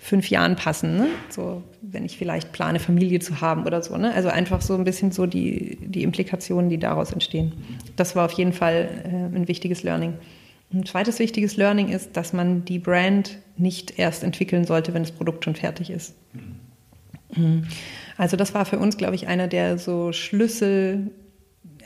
fünf 0.00 0.30
Jahren 0.30 0.56
passen? 0.56 0.96
Ne? 0.96 1.06
So, 1.28 1.62
wenn 1.82 2.04
ich 2.04 2.16
vielleicht 2.16 2.52
plane, 2.52 2.80
Familie 2.80 3.20
zu 3.20 3.42
haben 3.42 3.64
oder 3.66 3.82
so. 3.82 3.96
Ne? 3.96 4.12
Also 4.14 4.30
einfach 4.30 4.62
so 4.62 4.74
ein 4.74 4.84
bisschen 4.84 5.12
so 5.12 5.26
die, 5.26 5.78
die 5.82 6.02
Implikationen, 6.02 6.70
die 6.70 6.78
daraus 6.78 7.12
entstehen. 7.12 7.52
Das 7.96 8.16
war 8.16 8.24
auf 8.24 8.32
jeden 8.32 8.54
Fall 8.54 8.88
äh, 9.04 9.36
ein 9.36 9.48
wichtiges 9.48 9.82
Learning. 9.82 10.14
Ein 10.72 10.86
zweites 10.86 11.18
wichtiges 11.18 11.56
Learning 11.56 11.88
ist, 11.90 12.16
dass 12.16 12.32
man 12.32 12.64
die 12.64 12.78
Brand 12.78 13.38
nicht 13.58 13.98
erst 13.98 14.24
entwickeln 14.24 14.64
sollte, 14.64 14.94
wenn 14.94 15.02
das 15.02 15.12
Produkt 15.12 15.44
schon 15.44 15.56
fertig 15.56 15.90
ist. 15.90 16.14
Mhm. 16.32 16.59
Mhm. 17.36 17.64
Also 18.16 18.36
das 18.36 18.54
war 18.54 18.64
für 18.64 18.78
uns, 18.78 18.96
glaube 18.96 19.14
ich, 19.14 19.28
einer 19.28 19.48
der 19.48 19.78
so 19.78 20.12
Schlüssel 20.12 21.10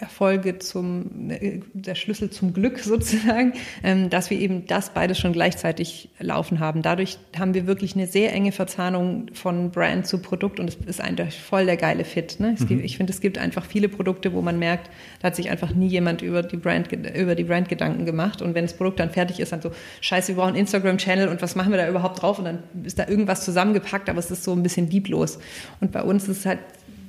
Erfolge 0.01 0.59
zum, 0.59 1.31
äh, 1.31 1.61
der 1.73 1.95
Schlüssel 1.95 2.31
zum 2.31 2.53
Glück 2.53 2.79
sozusagen, 2.85 3.53
ähm, 3.83 4.11
dass 4.11 4.31
wir 4.31 4.39
eben 4.39 4.67
das 4.67 4.91
beides 4.91 5.19
schon 5.19 5.33
gleichzeitig 5.33 6.11
laufen 6.19 6.61
haben. 6.61 6.83
Dadurch 6.83 7.19
haben 7.39 7.55
wir 7.55 7.67
wirklich 7.67 7.95
eine 7.95 8.07
sehr 8.07 8.33
enge 8.33 8.53
Verzahnung 8.53 9.27
von 9.33 9.71
Brand 9.71 10.07
zu 10.07 10.19
Produkt 10.19 10.61
und 10.61 10.69
es 10.69 10.77
ist 10.87 11.01
eindeutig 11.01 11.41
voll 11.41 11.67
der 11.67 11.77
geile 11.77 12.05
Fit. 12.05 12.41
Ne? 12.41 12.57
Mhm. 12.59 12.67
Gibt, 12.67 12.85
ich 12.85 12.97
finde, 12.97 13.13
es 13.13 13.21
gibt 13.21 13.39
einfach 13.39 13.65
viele 13.65 13.89
Produkte, 13.89 14.33
wo 14.33 14.43
man 14.43 14.59
merkt, 14.59 14.91
da 15.21 15.29
hat 15.29 15.37
sich 15.37 15.51
einfach 15.51 15.75
nie 15.75 15.89
jemand 15.89 16.23
über 16.23 16.43
die 16.43 16.57
Brand, 16.57 16.91
über 16.93 17.35
die 17.35 17.45
Brand 17.45 17.69
Gedanken 17.69 18.05
gemacht 18.05 18.43
und 18.43 18.55
wenn 18.55 18.65
das 18.65 18.77
Produkt 18.77 19.01
dann 19.01 19.11
fertig 19.11 19.41
ist, 19.41 19.53
dann 19.53 19.63
so, 19.63 19.71
scheiße, 20.01 20.29
wir 20.29 20.37
brauchen 20.37 20.55
Instagram-Channel 20.55 21.29
und 21.29 21.43
was 21.43 21.55
machen 21.55 21.71
wir 21.71 21.79
da 21.79 21.89
überhaupt 21.89 22.23
drauf 22.23 22.39
und 22.39 22.45
dann 22.45 22.59
ist 22.85 22.99
da 22.99 23.09
irgendwas 23.09 23.45
zusammengepackt, 23.45 24.09
aber 24.09 24.19
es 24.19 24.31
ist 24.31 24.45
so 24.45 24.53
ein 24.53 24.63
bisschen 24.63 24.91
lieblos. 24.91 25.39
Und 25.81 25.93
bei 25.93 26.03
uns 26.03 26.29
ist 26.29 26.39
es 26.39 26.47
halt 26.47 26.59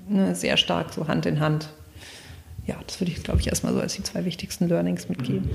ne, 0.08 0.36
sehr 0.36 0.58
stark 0.58 0.94
so 0.94 1.08
Hand 1.08 1.26
in 1.26 1.40
Hand 1.40 1.70
ja, 2.66 2.76
das 2.86 3.00
würde 3.00 3.12
ich, 3.12 3.24
glaube 3.24 3.40
ich, 3.40 3.48
erstmal 3.48 3.74
so 3.74 3.80
als 3.80 3.96
die 3.96 4.04
zwei 4.04 4.26
wichtigsten 4.26 4.68
Learnings 4.68 5.10
mitgeben. 5.10 5.50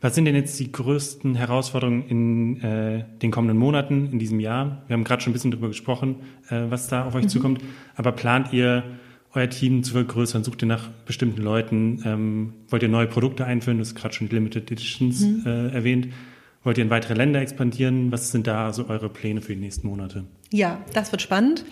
Was 0.00 0.14
sind 0.14 0.26
denn 0.26 0.34
jetzt 0.34 0.60
die 0.60 0.70
größten 0.70 1.34
Herausforderungen 1.34 2.06
in 2.08 2.60
äh, 2.60 3.04
den 3.22 3.30
kommenden 3.30 3.56
Monaten, 3.56 4.10
in 4.12 4.18
diesem 4.18 4.38
Jahr? 4.38 4.82
Wir 4.86 4.94
haben 4.94 5.04
gerade 5.04 5.22
schon 5.22 5.30
ein 5.30 5.32
bisschen 5.32 5.50
darüber 5.50 5.68
gesprochen, 5.68 6.16
äh, 6.50 6.64
was 6.68 6.88
da 6.88 7.06
auf 7.06 7.14
euch 7.14 7.24
mhm. 7.24 7.28
zukommt. 7.28 7.62
Aber 7.96 8.12
plant 8.12 8.52
ihr 8.52 8.84
euer 9.32 9.48
Team 9.48 9.82
zu 9.82 9.92
vergrößern? 9.94 10.44
Sucht 10.44 10.62
ihr 10.62 10.68
nach 10.68 10.90
bestimmten 11.06 11.40
Leuten? 11.40 12.02
Ähm, 12.04 12.52
wollt 12.68 12.82
ihr 12.82 12.88
neue 12.88 13.06
Produkte 13.06 13.46
einführen? 13.46 13.78
Du 13.78 13.82
hast 13.82 13.94
gerade 13.94 14.14
schon 14.14 14.28
die 14.28 14.34
Limited 14.34 14.70
Editions 14.70 15.22
mhm. 15.22 15.42
äh, 15.46 15.68
erwähnt. 15.70 16.08
Wollt 16.64 16.78
ihr 16.78 16.84
in 16.84 16.90
weitere 16.90 17.12
Länder 17.12 17.42
expandieren? 17.42 18.10
Was 18.10 18.32
sind 18.32 18.46
da 18.46 18.72
so 18.72 18.88
eure 18.88 19.10
Pläne 19.10 19.42
für 19.42 19.54
die 19.54 19.60
nächsten 19.60 19.86
Monate? 19.86 20.24
Ja, 20.50 20.82
das 20.94 21.12
wird 21.12 21.20
spannend. 21.20 21.64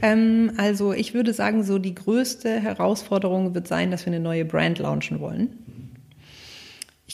Ähm, 0.00 0.52
also 0.56 0.94
ich 0.94 1.12
würde 1.12 1.34
sagen, 1.34 1.62
so 1.62 1.78
die 1.78 1.94
größte 1.94 2.48
Herausforderung 2.48 3.54
wird 3.54 3.68
sein, 3.68 3.90
dass 3.90 4.06
wir 4.06 4.12
eine 4.12 4.22
neue 4.22 4.46
Brand 4.46 4.78
launchen 4.78 5.20
wollen. 5.20 5.58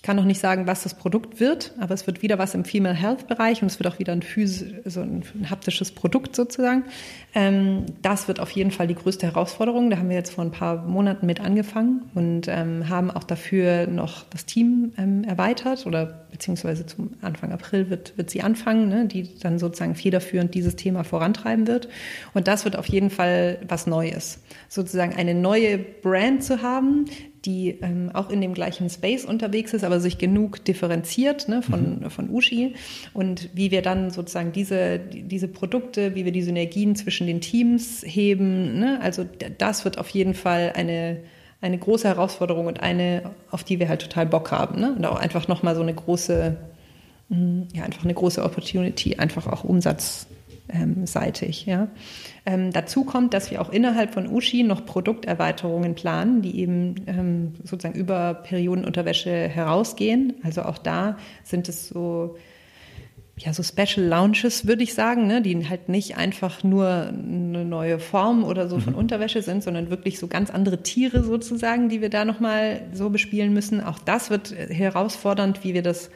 Kann 0.07 0.15
noch 0.15 0.25
nicht 0.25 0.39
sagen, 0.39 0.69
was 0.69 0.85
das 0.85 0.95
Produkt 0.95 1.41
wird, 1.41 1.73
aber 1.81 1.93
es 1.93 2.07
wird 2.07 2.23
wieder 2.23 2.39
was 2.39 2.55
im 2.55 2.65
Female 2.65 2.95
Health 2.95 3.27
Bereich 3.27 3.61
und 3.63 3.67
es 3.67 3.81
wird 3.81 3.93
auch 3.93 3.99
wieder 3.99 4.13
ein, 4.13 4.23
so 4.85 5.01
ein, 5.01 5.25
ein 5.35 5.51
haptisches 5.51 5.91
Produkt 5.91 6.37
sozusagen. 6.37 6.85
Ähm, 7.35 7.87
das 8.03 8.29
wird 8.29 8.39
auf 8.39 8.53
jeden 8.53 8.71
Fall 8.71 8.87
die 8.87 8.95
größte 8.95 9.27
Herausforderung. 9.27 9.91
Da 9.91 9.99
haben 9.99 10.09
wir 10.09 10.15
jetzt 10.15 10.33
vor 10.33 10.45
ein 10.45 10.53
paar 10.53 10.87
Monaten 10.87 11.27
mit 11.27 11.41
angefangen 11.41 12.03
und 12.15 12.47
ähm, 12.47 12.89
haben 12.89 13.11
auch 13.11 13.25
dafür 13.25 13.89
noch 13.89 14.23
das 14.31 14.47
Team 14.47 14.93
ähm, 14.97 15.25
erweitert 15.25 15.87
oder 15.87 16.27
beziehungsweise 16.31 16.87
zum 16.87 17.15
Anfang 17.21 17.51
April 17.51 17.91
wird, 17.91 18.17
wird 18.17 18.31
sie 18.31 18.43
anfangen, 18.43 18.89
ne, 18.89 19.07
die 19.07 19.37
dann 19.41 19.59
sozusagen 19.59 19.97
federführend 19.97 20.55
dieses 20.55 20.77
Thema 20.77 21.03
vorantreiben 21.03 21.67
wird. 21.67 21.89
Und 22.33 22.47
das 22.47 22.65
wird 22.65 22.77
auf 22.77 22.87
jeden 22.87 23.11
Fall 23.11 23.59
was 23.67 23.89
Neues. 23.89 24.41
Sozusagen 24.69 25.17
eine 25.17 25.35
neue 25.35 25.79
Brand 25.79 26.45
zu 26.45 26.63
haben, 26.63 27.07
die 27.45 27.79
ähm, 27.83 28.11
auch 28.13 28.31
in 28.31 28.41
dem 28.41 28.55
gleichen 28.55 28.89
Space 28.91 29.25
unterwegs 29.25 29.73
ist, 29.73 29.85
aber 29.85 30.01
sich 30.01 30.19
genug 30.19 30.65
differenziert 30.65 31.49
ne, 31.49 31.63
von, 31.63 32.01
mhm. 32.01 32.11
von 32.11 32.31
Ushi 32.31 32.75
und 33.13 33.51
wie 33.55 33.71
wir 33.71 33.83
dann 33.83 34.11
sozusagen 34.11 34.53
diese, 34.53 34.99
diese 34.99 35.49
Produkte, 35.49 36.15
wie 36.15 36.25
wir 36.25 36.33
die 36.33 36.43
Synergien 36.43 36.97
zwischen 36.97 37.27
den 37.27 37.41
Teams 37.41 38.03
heben. 38.05 38.79
Ne? 38.79 38.99
Also 39.03 39.25
das 39.59 39.85
wird 39.85 39.99
auf 39.99 40.09
jeden 40.11 40.35
Fall 40.35 40.73
eine, 40.75 41.19
eine 41.61 41.79
große 41.79 42.09
Herausforderung 42.09 42.67
und 42.67 42.81
eine, 42.81 43.31
auf 43.51 43.65
die 43.65 43.79
wir 43.79 43.89
halt 43.89 44.03
total 44.03 44.27
Bock 44.27 44.51
haben. 44.51 44.81
Ne? 44.81 44.95
Und 44.97 45.05
auch 45.05 45.19
einfach 45.19 45.47
nochmal 45.49 45.75
so 45.75 45.83
eine 45.83 45.95
große, 45.95 46.57
mm, 47.29 47.63
ja, 47.75 47.85
einfach 47.85 48.05
eine 48.05 48.15
große 48.15 48.43
Opportunity, 48.43 49.17
einfach 49.17 49.47
auch 49.47 49.63
Umsatz 49.63 50.27
ähm, 50.69 51.07
seitig. 51.07 51.67
Ja. 51.67 51.89
Ähm, 52.45 52.73
dazu 52.73 53.05
kommt, 53.05 53.35
dass 53.35 53.51
wir 53.51 53.61
auch 53.61 53.71
innerhalb 53.71 54.15
von 54.15 54.29
Ushi 54.29 54.63
noch 54.63 54.87
Produkterweiterungen 54.87 55.95
planen, 55.95 56.43
die 56.43 56.61
eben 56.61 56.95
ähm, 57.07 57.55
sozusagen 57.65 57.99
über 57.99 58.35
Periodenunterwäsche 58.35 59.31
herausgehen. 59.31 60.35
Also 60.43 60.63
auch 60.63 60.79
da 60.79 61.17
sind 61.45 61.69
es 61.69 61.89
so 61.89 62.37
ja, 63.39 63.53
so 63.53 63.63
Special 63.63 64.07
Lounges, 64.07 64.67
würde 64.67 64.83
ich 64.83 64.95
sagen, 64.95 65.27
ne, 65.27 65.43
die 65.43 65.69
halt 65.69 65.91
nicht 65.91 66.17
einfach 66.17 66.65
nur 66.65 66.89
eine 66.89 67.67
neue 67.67 67.99
Form 67.99 68.45
oder 68.45 68.67
so 68.67 68.79
von 68.79 68.95
mhm. 68.95 68.99
Unterwäsche 68.99 69.43
sind, 69.43 69.63
sondern 69.63 69.91
wirklich 69.91 70.19
so 70.19 70.27
ganz 70.27 70.51
andere 70.51 70.83
Tiere 70.83 71.23
sozusagen, 71.23 71.91
die 71.91 72.01
wir 72.01 72.09
da 72.09 72.25
nochmal 72.25 72.81
so 72.95 73.11
bespielen 73.11 73.53
müssen. 73.53 73.83
Auch 73.83 73.99
das 73.99 74.31
wird 74.31 74.53
herausfordernd, 74.53 75.65
wie 75.65 75.75
wir 75.75 75.83
das 75.83 76.11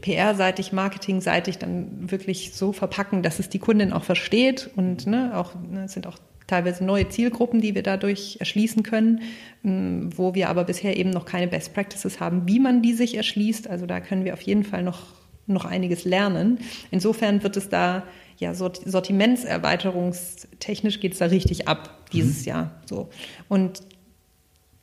PR-seitig, 0.00 0.72
Marketing-seitig 0.72 1.58
dann 1.58 2.10
wirklich 2.10 2.52
so 2.54 2.72
verpacken, 2.72 3.22
dass 3.22 3.38
es 3.38 3.48
die 3.48 3.58
Kundin 3.58 3.92
auch 3.92 4.04
versteht 4.04 4.70
und 4.76 5.06
ne, 5.06 5.32
auch 5.34 5.54
ne, 5.54 5.84
es 5.84 5.92
sind 5.92 6.06
auch 6.06 6.18
teilweise 6.46 6.84
neue 6.84 7.08
Zielgruppen, 7.08 7.60
die 7.60 7.74
wir 7.74 7.82
dadurch 7.82 8.36
erschließen 8.40 8.82
können, 8.82 9.20
wo 9.62 10.34
wir 10.34 10.48
aber 10.48 10.64
bisher 10.64 10.96
eben 10.96 11.10
noch 11.10 11.26
keine 11.26 11.46
Best 11.46 11.74
Practices 11.74 12.20
haben, 12.20 12.48
wie 12.48 12.58
man 12.58 12.80
die 12.80 12.94
sich 12.94 13.16
erschließt. 13.16 13.68
Also 13.68 13.86
da 13.86 14.00
können 14.00 14.24
wir 14.24 14.32
auf 14.32 14.40
jeden 14.40 14.64
Fall 14.64 14.82
noch, 14.82 15.00
noch 15.46 15.66
einiges 15.66 16.04
lernen. 16.04 16.58
Insofern 16.90 17.42
wird 17.42 17.58
es 17.58 17.68
da 17.68 18.04
ja, 18.38 18.54
Sortimentserweiterungstechnisch 18.54 21.00
geht 21.00 21.12
es 21.12 21.18
da 21.18 21.26
richtig 21.26 21.68
ab 21.68 22.08
dieses 22.12 22.40
mhm. 22.42 22.46
Jahr. 22.46 22.70
So. 22.86 23.10
Und 23.48 23.82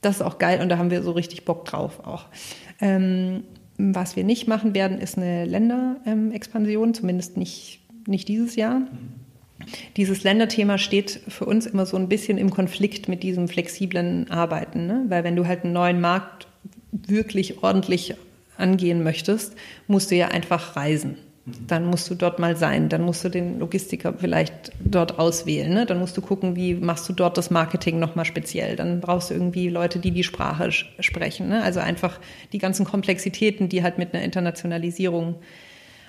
das 0.01 0.17
ist 0.17 0.21
auch 0.21 0.37
geil 0.37 0.61
und 0.61 0.69
da 0.69 0.77
haben 0.77 0.91
wir 0.91 1.01
so 1.01 1.11
richtig 1.11 1.45
Bock 1.45 1.65
drauf 1.65 2.05
auch. 2.05 2.25
Ähm, 2.81 3.45
was 3.77 4.15
wir 4.15 4.23
nicht 4.23 4.47
machen 4.47 4.73
werden, 4.73 4.99
ist 4.99 5.17
eine 5.17 5.45
Länderexpansion, 5.45 6.93
zumindest 6.93 7.37
nicht, 7.37 7.81
nicht 8.07 8.27
dieses 8.27 8.55
Jahr. 8.55 8.81
Dieses 9.97 10.23
Länderthema 10.23 10.77
steht 10.77 11.21
für 11.27 11.45
uns 11.45 11.65
immer 11.65 11.85
so 11.85 11.97
ein 11.97 12.09
bisschen 12.09 12.37
im 12.37 12.49
Konflikt 12.49 13.07
mit 13.07 13.23
diesem 13.23 13.47
flexiblen 13.47 14.29
Arbeiten, 14.29 14.85
ne? 14.85 15.05
weil 15.07 15.23
wenn 15.23 15.35
du 15.35 15.47
halt 15.47 15.63
einen 15.63 15.73
neuen 15.73 16.01
Markt 16.01 16.47
wirklich 16.91 17.63
ordentlich 17.63 18.15
angehen 18.57 19.03
möchtest, 19.03 19.55
musst 19.87 20.11
du 20.11 20.15
ja 20.15 20.27
einfach 20.27 20.75
reisen 20.75 21.17
dann 21.45 21.85
musst 21.85 22.09
du 22.09 22.15
dort 22.15 22.39
mal 22.39 22.55
sein, 22.55 22.89
dann 22.89 23.03
musst 23.03 23.23
du 23.23 23.29
den 23.29 23.59
Logistiker 23.59 24.13
vielleicht 24.17 24.71
dort 24.83 25.19
auswählen, 25.19 25.71
ne? 25.71 25.85
dann 25.85 25.99
musst 25.99 26.17
du 26.17 26.21
gucken, 26.21 26.55
wie 26.55 26.73
machst 26.73 27.07
du 27.07 27.13
dort 27.13 27.37
das 27.37 27.51
Marketing 27.51 27.99
nochmal 27.99 28.25
speziell, 28.25 28.75
dann 28.75 28.99
brauchst 28.99 29.29
du 29.29 29.35
irgendwie 29.35 29.69
Leute, 29.69 29.99
die 29.99 30.09
die 30.09 30.23
Sprache 30.23 30.71
sprechen, 30.71 31.47
ne? 31.49 31.61
also 31.61 31.79
einfach 31.79 32.19
die 32.51 32.57
ganzen 32.57 32.83
Komplexitäten, 32.83 33.69
die 33.69 33.83
halt 33.83 33.99
mit 33.99 34.13
einer 34.13 34.23
Internationalisierung 34.23 35.35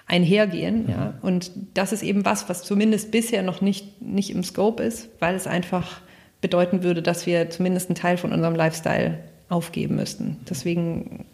einhergehen, 0.07 0.85
mhm. 0.85 0.91
ja, 0.91 1.15
und 1.21 1.51
das 1.75 1.93
ist 1.93 2.03
eben 2.03 2.25
was, 2.25 2.49
was 2.49 2.63
zumindest 2.63 3.11
bisher 3.11 3.43
noch 3.43 3.61
nicht, 3.61 4.01
nicht 4.01 4.31
im 4.31 4.43
Scope 4.43 4.83
ist, 4.83 5.11
weil 5.19 5.35
es 5.35 5.47
einfach 5.47 6.01
bedeuten 6.41 6.83
würde, 6.83 7.03
dass 7.03 7.27
wir 7.27 7.51
zumindest 7.51 7.91
einen 7.91 7.97
Teil 7.97 8.17
von 8.17 8.33
unserem 8.33 8.55
Lifestyle 8.55 9.19
aufgeben 9.49 9.97
müssten. 9.97 10.39
Deswegen, 10.49 11.27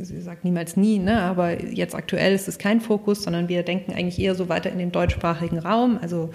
sie 0.00 0.20
sagt 0.22 0.44
niemals 0.44 0.76
nie, 0.76 0.98
ne? 0.98 1.20
aber 1.20 1.62
jetzt 1.62 1.94
aktuell 1.94 2.34
ist 2.34 2.48
es 2.48 2.58
kein 2.58 2.80
Fokus, 2.80 3.22
sondern 3.22 3.48
wir 3.48 3.62
denken 3.62 3.92
eigentlich 3.92 4.18
eher 4.18 4.34
so 4.34 4.48
weiter 4.48 4.70
in 4.70 4.78
den 4.78 4.90
deutschsprachigen 4.90 5.58
Raum. 5.58 5.98
Also 6.00 6.30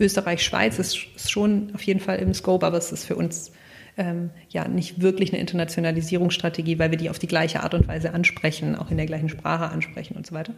Österreich, 0.00 0.42
Schweiz 0.42 0.78
ist, 0.78 0.96
schon 1.28 1.72
auf 1.74 1.82
jeden 1.82 2.00
Fall 2.00 2.18
im 2.18 2.32
Scope, 2.32 2.64
aber 2.64 2.78
es 2.78 2.90
ist 2.90 3.04
für 3.04 3.16
uns 3.16 3.52
ähm, 3.98 4.30
ja 4.48 4.66
nicht 4.66 5.02
wirklich 5.02 5.30
eine 5.32 5.40
Internationalisierungsstrategie, 5.40 6.78
weil 6.78 6.90
wir 6.90 6.98
die 6.98 7.10
auf 7.10 7.18
die 7.18 7.26
gleiche 7.26 7.62
Art 7.62 7.74
und 7.74 7.86
Weise 7.86 8.14
ansprechen, 8.14 8.74
auch 8.74 8.90
in 8.90 8.96
der 8.96 9.06
gleichen 9.06 9.28
Sprache 9.28 9.70
ansprechen 9.70 10.16
und 10.16 10.26
so 10.26 10.34
weiter. 10.34 10.54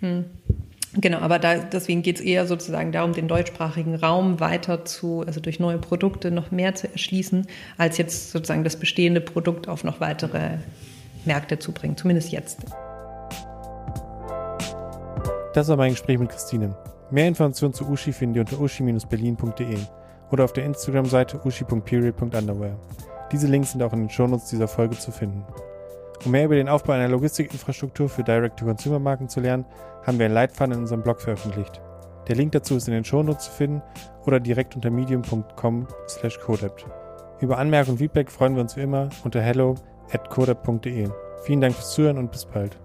Hm. 0.00 0.26
Genau, 0.94 1.18
aber 1.18 1.38
da, 1.38 1.56
deswegen 1.56 2.02
geht 2.02 2.16
es 2.16 2.22
eher 2.22 2.46
sozusagen 2.46 2.92
darum, 2.92 3.14
den 3.14 3.26
deutschsprachigen 3.26 3.94
Raum 3.94 4.40
weiter 4.40 4.84
zu, 4.84 5.24
also 5.26 5.40
durch 5.40 5.58
neue 5.58 5.78
Produkte 5.78 6.30
noch 6.30 6.50
mehr 6.50 6.74
zu 6.74 6.90
erschließen, 6.90 7.46
als 7.78 7.96
jetzt 7.96 8.30
sozusagen 8.30 8.62
das 8.62 8.76
bestehende 8.76 9.22
Produkt 9.22 9.68
auf 9.68 9.84
noch 9.84 10.00
weitere 10.00 10.58
Märkte 11.24 11.58
zu 11.58 11.72
bringen, 11.72 11.96
zumindest 11.96 12.30
jetzt. 12.30 12.60
Das 15.54 15.68
war 15.68 15.76
mein 15.76 15.92
Gespräch 15.92 16.18
mit 16.18 16.30
Christine. 16.30 16.76
Mehr 17.10 17.28
Informationen 17.28 17.74
zu 17.74 17.88
Uschi 17.88 18.12
findet 18.12 18.36
ihr 18.36 18.40
unter 18.42 18.60
uschi-berlin.de 18.62 19.78
oder 20.30 20.44
auf 20.44 20.52
der 20.52 20.64
Instagram-Seite 20.64 21.40
uschi.period.underwear. 21.44 22.78
Diese 23.30 23.46
Links 23.46 23.72
sind 23.72 23.82
auch 23.82 23.92
in 23.92 24.00
den 24.00 24.10
Shownotes 24.10 24.50
dieser 24.50 24.68
Folge 24.68 24.98
zu 24.98 25.10
finden. 25.10 25.44
Um 26.24 26.30
mehr 26.30 26.44
über 26.44 26.54
den 26.54 26.68
Aufbau 26.68 26.92
einer 26.92 27.08
Logistikinfrastruktur 27.08 28.08
für 28.08 28.22
Direct-to-Consumer-Marken 28.22 29.28
zu 29.28 29.40
lernen, 29.40 29.64
haben 30.06 30.18
wir 30.18 30.26
einen 30.26 30.34
Leitfaden 30.34 30.74
in 30.74 30.80
unserem 30.80 31.02
Blog 31.02 31.20
veröffentlicht. 31.20 31.80
Der 32.28 32.36
Link 32.36 32.52
dazu 32.52 32.76
ist 32.76 32.86
in 32.86 32.94
den 32.94 33.04
Shownotes 33.04 33.46
zu 33.46 33.50
finden 33.50 33.82
oder 34.24 34.38
direkt 34.38 34.76
unter 34.76 34.90
medium.com 34.90 35.88
slash 36.08 36.38
codept. 36.38 36.86
Über 37.40 37.58
Anmerkungen 37.58 37.94
und 37.94 37.98
Feedback 37.98 38.30
freuen 38.30 38.54
wir 38.54 38.62
uns 38.62 38.76
wie 38.76 38.82
immer 38.82 39.08
unter 39.24 39.40
hello 39.40 39.74
at. 40.12 40.28
Vielen 41.44 41.60
Dank 41.60 41.74
fürs 41.74 41.92
Zuhören 41.92 42.18
und 42.18 42.30
bis 42.30 42.44
bald. 42.44 42.78